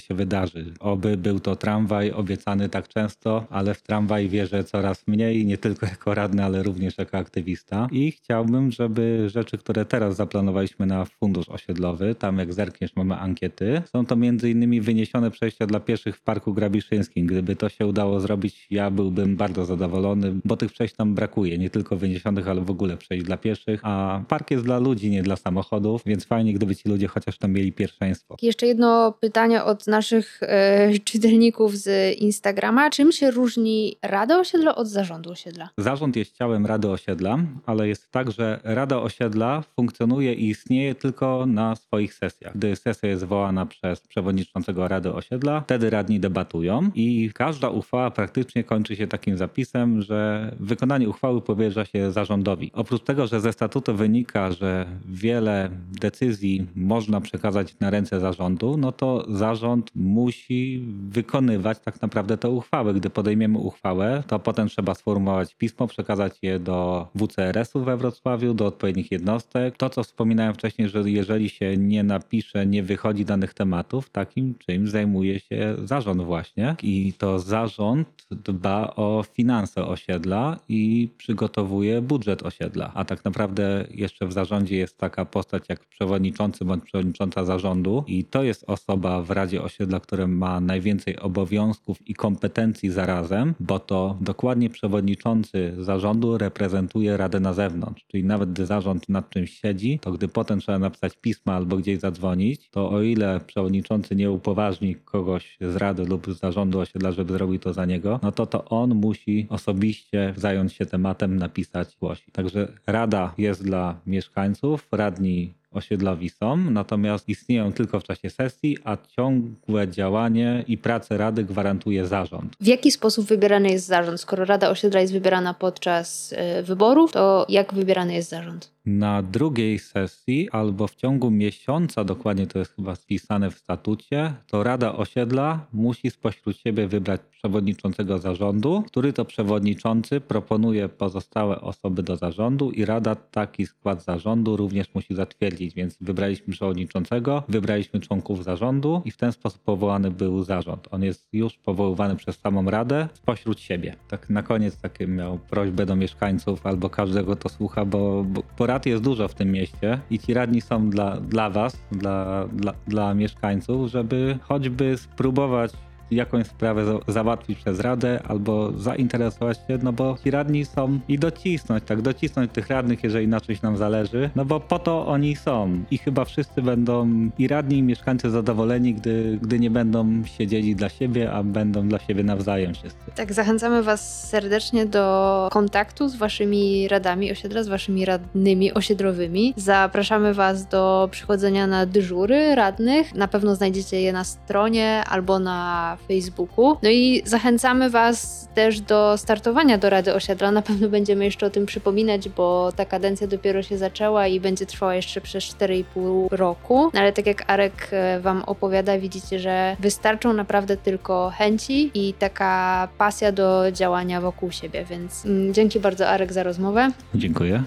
się 0.00 0.14
wydarzy. 0.14 0.72
Oby 0.80 1.16
był 1.16 1.40
to 1.40 1.56
tramwaj 1.56 2.10
obiecany 2.10 2.68
tak 2.68 2.88
często, 2.88 3.46
ale 3.50 3.74
w 3.74 3.82
tramwaj 3.82 4.28
wierzę 4.28 4.64
coraz 4.64 5.06
mniej, 5.06 5.46
nie 5.46 5.58
tylko 5.58 5.86
jako 5.86 6.14
radny, 6.14 6.44
ale 6.44 6.62
również 6.62 6.98
jako 6.98 7.18
aktywista. 7.18 7.88
I 7.92 8.12
chciałbym, 8.12 8.70
żeby 8.70 9.28
rzeczy, 9.28 9.58
które 9.58 9.84
teraz 9.84 10.16
zaplanowaliśmy 10.16 10.86
na 10.86 11.04
fundusz 11.04 11.48
osiedlowy, 11.48 12.14
tam 12.14 12.38
jak 12.38 12.54
zerkniesz 12.54 12.96
mamy 12.96 13.16
ankiety, 13.16 13.82
są 13.92 14.06
to 14.06 14.16
między 14.16 14.50
innymi 14.50 14.80
wyniesione 14.80 15.30
przejścia 15.30 15.66
dla 15.66 15.80
pieszych 15.80 16.16
w 16.16 16.22
Parku 16.22 16.54
Grabiszyńskim. 16.54 17.26
Gdyby 17.38 17.56
to 17.56 17.68
się 17.68 17.86
udało 17.86 18.20
zrobić, 18.20 18.66
ja 18.70 18.90
byłbym 18.90 19.36
bardzo 19.36 19.64
zadowolony, 19.64 20.34
bo 20.44 20.56
tych 20.56 20.72
przejść 20.72 20.94
tam 20.94 21.14
brakuje, 21.14 21.58
nie 21.58 21.70
tylko 21.70 21.96
wyniesionych, 21.96 22.48
ale 22.48 22.60
w 22.60 22.70
ogóle 22.70 22.96
przejść 22.96 23.24
dla 23.24 23.36
pieszych, 23.36 23.80
a 23.82 24.22
park 24.28 24.50
jest 24.50 24.64
dla 24.64 24.78
ludzi, 24.78 25.10
nie 25.10 25.22
dla 25.22 25.36
samochodów, 25.36 26.02
więc 26.06 26.24
fajnie, 26.24 26.52
gdyby 26.52 26.76
ci 26.76 26.88
ludzie 26.88 27.08
chociaż 27.08 27.38
tam 27.38 27.52
mieli 27.52 27.72
pierwszeństwo. 27.72 28.36
Jeszcze 28.42 28.66
jedno 28.66 29.12
pytanie 29.20 29.64
od 29.64 29.86
naszych 29.86 30.40
e, 30.42 30.90
czytelników 31.10 31.76
z 31.76 32.18
Instagrama. 32.18 32.90
Czym 32.90 33.12
się 33.12 33.30
różni 33.30 33.96
Rada 34.02 34.38
Osiedla 34.38 34.74
od 34.74 34.88
Zarządu 34.88 35.30
Osiedla? 35.30 35.70
Zarząd 35.78 36.16
jest 36.16 36.36
ciałem 36.36 36.66
Rady 36.66 36.88
Osiedla, 36.90 37.38
ale 37.66 37.88
jest 37.88 38.10
tak, 38.10 38.30
że 38.30 38.60
Rada 38.64 38.98
Osiedla 38.98 39.62
funkcjonuje 39.76 40.34
i 40.34 40.48
istnieje 40.48 40.94
tylko 40.94 41.46
na 41.46 41.76
swoich 41.76 42.14
sesjach. 42.14 42.56
Gdy 42.56 42.76
sesja 42.76 43.08
jest 43.08 43.22
zwołana 43.22 43.66
przez 43.66 44.00
przewodniczącego 44.00 44.88
Rady 44.88 45.12
Osiedla, 45.12 45.60
wtedy 45.60 45.90
radni 45.90 46.20
debatują 46.20 46.90
i 46.94 47.27
każda 47.32 47.68
uchwała 47.68 48.10
praktycznie 48.10 48.64
kończy 48.64 48.96
się 48.96 49.06
takim 49.06 49.36
zapisem, 49.36 50.02
że 50.02 50.52
wykonanie 50.60 51.08
uchwały 51.08 51.40
powierza 51.40 51.84
się 51.84 52.12
zarządowi. 52.12 52.70
Oprócz 52.74 53.02
tego, 53.02 53.26
że 53.26 53.40
ze 53.40 53.52
statutu 53.52 53.94
wynika, 53.94 54.52
że 54.52 54.86
wiele 55.08 55.70
decyzji 56.00 56.66
można 56.74 57.20
przekazać 57.20 57.78
na 57.80 57.90
ręce 57.90 58.20
zarządu, 58.20 58.76
no 58.76 58.92
to 58.92 59.26
zarząd 59.28 59.90
musi 59.94 60.84
wykonywać 61.08 61.78
tak 61.78 62.02
naprawdę 62.02 62.38
tę 62.38 62.48
uchwałę. 62.48 62.94
Gdy 62.94 63.10
podejmiemy 63.10 63.58
uchwałę, 63.58 64.22
to 64.26 64.38
potem 64.38 64.68
trzeba 64.68 64.94
sformułować 64.94 65.54
pismo, 65.54 65.86
przekazać 65.86 66.38
je 66.42 66.58
do 66.58 67.08
WCRS-u 67.14 67.84
we 67.84 67.96
Wrocławiu, 67.96 68.54
do 68.54 68.66
odpowiednich 68.66 69.12
jednostek. 69.12 69.76
To, 69.76 69.90
co 69.90 70.02
wspominałem 70.02 70.54
wcześniej, 70.54 70.88
że 70.88 71.10
jeżeli 71.10 71.48
się 71.48 71.76
nie 71.76 72.02
napisze, 72.02 72.66
nie 72.66 72.82
wychodzi 72.82 73.24
danych 73.24 73.54
tematów, 73.54 74.10
takim 74.10 74.54
czymś 74.58 74.90
zajmuje 74.90 75.40
się 75.40 75.76
zarząd 75.84 76.22
właśnie. 76.22 76.76
I 76.82 77.07
to 77.12 77.38
zarząd 77.38 78.08
dba 78.30 78.94
o 78.96 79.24
finanse 79.32 79.86
osiedla 79.86 80.56
i 80.68 81.08
przygotowuje 81.16 82.02
budżet 82.02 82.42
osiedla. 82.42 82.92
A 82.94 83.04
tak 83.04 83.24
naprawdę 83.24 83.86
jeszcze 83.90 84.26
w 84.26 84.32
zarządzie 84.32 84.76
jest 84.76 84.98
taka 84.98 85.24
postać 85.24 85.64
jak 85.68 85.84
przewodniczący 85.84 86.64
bądź 86.64 86.84
przewodnicząca 86.84 87.44
zarządu 87.44 88.04
i 88.06 88.24
to 88.24 88.42
jest 88.42 88.64
osoba 88.66 89.22
w 89.22 89.30
Radzie 89.30 89.62
Osiedla, 89.62 90.00
która 90.00 90.26
ma 90.26 90.60
najwięcej 90.60 91.18
obowiązków 91.18 92.08
i 92.08 92.14
kompetencji 92.14 92.90
zarazem, 92.90 93.54
bo 93.60 93.78
to 93.78 94.16
dokładnie 94.20 94.70
przewodniczący 94.70 95.74
zarządu 95.78 96.38
reprezentuje 96.38 97.16
Radę 97.16 97.40
na 97.40 97.52
zewnątrz. 97.52 98.04
Czyli 98.06 98.24
nawet 98.24 98.52
gdy 98.52 98.66
zarząd 98.66 99.08
nad 99.08 99.30
czymś 99.30 99.60
siedzi, 99.60 99.98
to 100.02 100.12
gdy 100.12 100.28
potem 100.28 100.60
trzeba 100.60 100.78
napisać 100.78 101.16
pisma 101.16 101.54
albo 101.54 101.76
gdzieś 101.76 101.98
zadzwonić, 101.98 102.70
to 102.70 102.90
o 102.90 103.02
ile 103.02 103.40
przewodniczący 103.46 104.16
nie 104.16 104.30
upoważni 104.30 104.94
kogoś 104.94 105.56
z 105.60 105.76
Rady 105.76 106.04
lub 106.04 106.26
z 106.26 106.38
zarządu 106.38 106.80
osiedla, 106.80 106.97
żeby 107.12 107.32
zrobił 107.32 107.58
to 107.58 107.72
za 107.72 107.84
niego, 107.84 108.20
no 108.22 108.32
to 108.32 108.46
to 108.46 108.64
on 108.64 108.94
musi 108.94 109.46
osobiście 109.50 110.34
zająć 110.36 110.72
się 110.72 110.86
tematem, 110.86 111.36
napisać, 111.36 111.96
głosić. 112.00 112.26
Także 112.32 112.68
Rada 112.86 113.34
jest 113.38 113.64
dla 113.64 114.00
mieszkańców, 114.06 114.88
radni 114.92 115.58
osiedlowi 115.72 116.30
są, 116.30 116.56
natomiast 116.56 117.28
istnieją 117.28 117.72
tylko 117.72 118.00
w 118.00 118.04
czasie 118.04 118.30
sesji, 118.30 118.76
a 118.84 118.96
ciągłe 119.16 119.88
działanie 119.88 120.64
i 120.68 120.78
pracę 120.78 121.18
Rady 121.18 121.44
gwarantuje 121.44 122.06
zarząd. 122.06 122.56
W 122.60 122.66
jaki 122.66 122.90
sposób 122.90 123.26
wybierany 123.26 123.70
jest 123.70 123.86
zarząd? 123.86 124.20
Skoro 124.20 124.44
Rada 124.44 124.70
Osiedla 124.70 125.00
jest 125.00 125.12
wybierana 125.12 125.54
podczas 125.54 126.34
e, 126.36 126.62
wyborów, 126.62 127.12
to 127.12 127.46
jak 127.48 127.74
wybierany 127.74 128.14
jest 128.14 128.30
zarząd? 128.30 128.70
Na 128.88 129.22
drugiej 129.22 129.78
sesji 129.78 130.50
albo 130.50 130.86
w 130.86 130.94
ciągu 130.94 131.30
miesiąca, 131.30 132.04
dokładnie 132.04 132.46
to 132.46 132.58
jest 132.58 132.76
chyba 132.76 132.96
spisane 132.96 133.50
w 133.50 133.58
statucie, 133.58 134.34
to 134.46 134.62
Rada 134.62 134.96
Osiedla 134.96 135.66
musi 135.72 136.10
spośród 136.10 136.56
siebie 136.56 136.88
wybrać 136.88 137.20
przewodniczącego 137.30 138.18
zarządu, 138.18 138.82
który 138.86 139.12
to 139.12 139.24
przewodniczący 139.24 140.20
proponuje 140.20 140.88
pozostałe 140.88 141.60
osoby 141.60 142.02
do 142.02 142.16
zarządu 142.16 142.70
i 142.70 142.84
Rada 142.84 143.14
taki 143.14 143.66
skład 143.66 144.04
zarządu 144.04 144.56
również 144.56 144.94
musi 144.94 145.14
zatwierdzić. 145.14 145.74
Więc 145.74 145.96
wybraliśmy 146.00 146.52
przewodniczącego, 146.52 147.42
wybraliśmy 147.48 148.00
członków 148.00 148.44
zarządu 148.44 149.02
i 149.04 149.10
w 149.10 149.16
ten 149.16 149.32
sposób 149.32 149.62
powołany 149.62 150.10
był 150.10 150.44
zarząd. 150.44 150.88
On 150.90 151.02
jest 151.02 151.28
już 151.32 151.56
powoływany 151.56 152.16
przez 152.16 152.38
samą 152.38 152.70
Radę 152.70 153.08
spośród 153.14 153.60
siebie. 153.60 153.96
Tak 154.08 154.30
na 154.30 154.42
koniec 154.42 154.76
takie 154.76 155.06
miał 155.06 155.38
prośbę 155.38 155.86
do 155.86 155.96
mieszkańców 155.96 156.66
albo 156.66 156.90
każdego 156.90 157.36
to 157.36 157.48
słucha, 157.48 157.84
bo, 157.84 158.24
bo, 158.24 158.42
bo 158.58 158.66
rad 158.78 158.86
jest 158.86 159.02
dużo 159.02 159.28
w 159.28 159.34
tym 159.34 159.52
mieście 159.52 160.00
i 160.10 160.18
ci 160.18 160.34
radni 160.34 160.60
są 160.60 160.90
dla, 160.90 161.16
dla 161.20 161.50
was, 161.50 161.76
dla, 161.92 162.46
dla, 162.52 162.74
dla 162.86 163.14
mieszkańców, 163.14 163.90
żeby 163.90 164.38
choćby 164.42 164.96
spróbować 164.98 165.72
jakąś 166.10 166.46
sprawę 166.46 166.84
za- 166.84 167.12
załatwić 167.12 167.58
przez 167.58 167.80
Radę 167.80 168.20
albo 168.28 168.72
zainteresować 168.72 169.56
się, 169.56 169.78
no 169.82 169.92
bo 169.92 170.16
ci 170.24 170.30
radni 170.30 170.64
są 170.64 170.98
i 171.08 171.18
docisnąć, 171.18 171.84
tak, 171.84 172.02
docisnąć 172.02 172.52
tych 172.52 172.68
radnych, 172.68 173.04
jeżeli 173.04 173.28
na 173.28 173.40
czymś 173.40 173.62
nam 173.62 173.76
zależy, 173.76 174.30
no 174.36 174.44
bo 174.44 174.60
po 174.60 174.78
to 174.78 175.06
oni 175.06 175.36
są 175.36 175.84
i 175.90 175.98
chyba 175.98 176.24
wszyscy 176.24 176.62
będą 176.62 177.08
i 177.38 177.48
radni 177.48 177.78
i 177.78 177.82
mieszkańcy 177.82 178.30
zadowoleni, 178.30 178.94
gdy, 178.94 179.38
gdy 179.42 179.58
nie 179.60 179.70
będą 179.70 180.24
siedzieli 180.24 180.76
dla 180.76 180.88
siebie, 180.88 181.32
a 181.32 181.42
będą 181.42 181.88
dla 181.88 181.98
siebie 181.98 182.24
nawzajem 182.24 182.74
wszyscy. 182.74 183.10
Tak, 183.14 183.32
zachęcamy 183.32 183.82
Was 183.82 184.28
serdecznie 184.28 184.86
do 184.86 185.48
kontaktu 185.52 186.08
z 186.08 186.16
Waszymi 186.16 186.88
radami 186.88 187.32
osiedla, 187.32 187.62
z 187.62 187.68
Waszymi 187.68 188.04
radnymi 188.04 188.74
osiedlowymi. 188.74 189.54
Zapraszamy 189.56 190.34
Was 190.34 190.66
do 190.66 191.08
przychodzenia 191.10 191.66
na 191.66 191.86
dyżury 191.86 192.54
radnych. 192.54 193.14
Na 193.14 193.28
pewno 193.28 193.54
znajdziecie 193.56 194.00
je 194.02 194.12
na 194.12 194.24
stronie 194.24 195.02
albo 195.08 195.38
na 195.38 195.96
Facebooku. 196.08 196.76
No 196.82 196.90
i 196.90 197.22
zachęcamy 197.24 197.90
Was 197.90 198.48
też 198.54 198.80
do 198.80 199.18
startowania 199.18 199.78
do 199.78 199.90
Rady 199.90 200.14
Osiedla. 200.14 200.50
Na 200.50 200.62
pewno 200.62 200.88
będziemy 200.88 201.24
jeszcze 201.24 201.46
o 201.46 201.50
tym 201.50 201.66
przypominać, 201.66 202.28
bo 202.28 202.72
ta 202.76 202.84
kadencja 202.84 203.26
dopiero 203.26 203.62
się 203.62 203.78
zaczęła 203.78 204.26
i 204.26 204.40
będzie 204.40 204.66
trwała 204.66 204.94
jeszcze 204.94 205.20
przez 205.20 205.44
4,5 205.44 206.26
roku. 206.30 206.90
No 206.94 207.00
ale 207.00 207.12
tak 207.12 207.26
jak 207.26 207.50
Arek 207.50 207.88
e, 207.92 208.20
Wam 208.20 208.42
opowiada, 208.46 208.98
widzicie, 208.98 209.38
że 209.38 209.76
wystarczą 209.80 210.32
naprawdę 210.32 210.76
tylko 210.76 211.32
chęci 211.36 211.90
i 211.94 212.14
taka 212.14 212.88
pasja 212.98 213.32
do 213.32 213.72
działania 213.72 214.20
wokół 214.20 214.50
siebie. 214.50 214.84
Więc 214.84 215.24
mm, 215.26 215.54
dzięki 215.54 215.80
bardzo, 215.80 216.08
Arek, 216.08 216.32
za 216.32 216.42
rozmowę. 216.42 216.90
Dziękuję. 217.14 217.62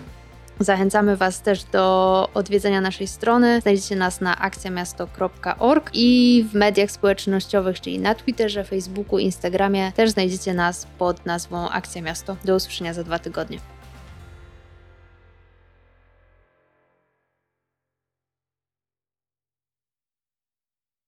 Zachęcamy 0.60 1.18
Was 1.18 1.42
też 1.42 1.64
do 1.64 2.30
odwiedzenia 2.34 2.82
naszej 2.82 3.08
strony. 3.08 3.62
Znajdziecie 3.62 3.96
nas 3.96 4.22
na 4.22 4.38
akcjamiasto.org 4.38 5.90
i 5.94 6.46
w 6.52 6.54
mediach 6.54 6.92
społecznościowych, 6.92 7.82
czyli 7.82 8.00
na 8.00 8.16
Twitterze, 8.16 8.64
Facebooku, 8.64 9.20
Instagramie 9.20 9.92
też 9.92 10.10
znajdziecie 10.10 10.54
nas 10.54 10.88
pod 10.98 11.26
nazwą 11.26 11.70
Akcja 11.70 12.02
Miasto. 12.02 12.36
Do 12.46 12.56
usłyszenia 12.56 12.94
za 12.94 13.04
dwa 13.04 13.20
tygodnie. 13.20 13.60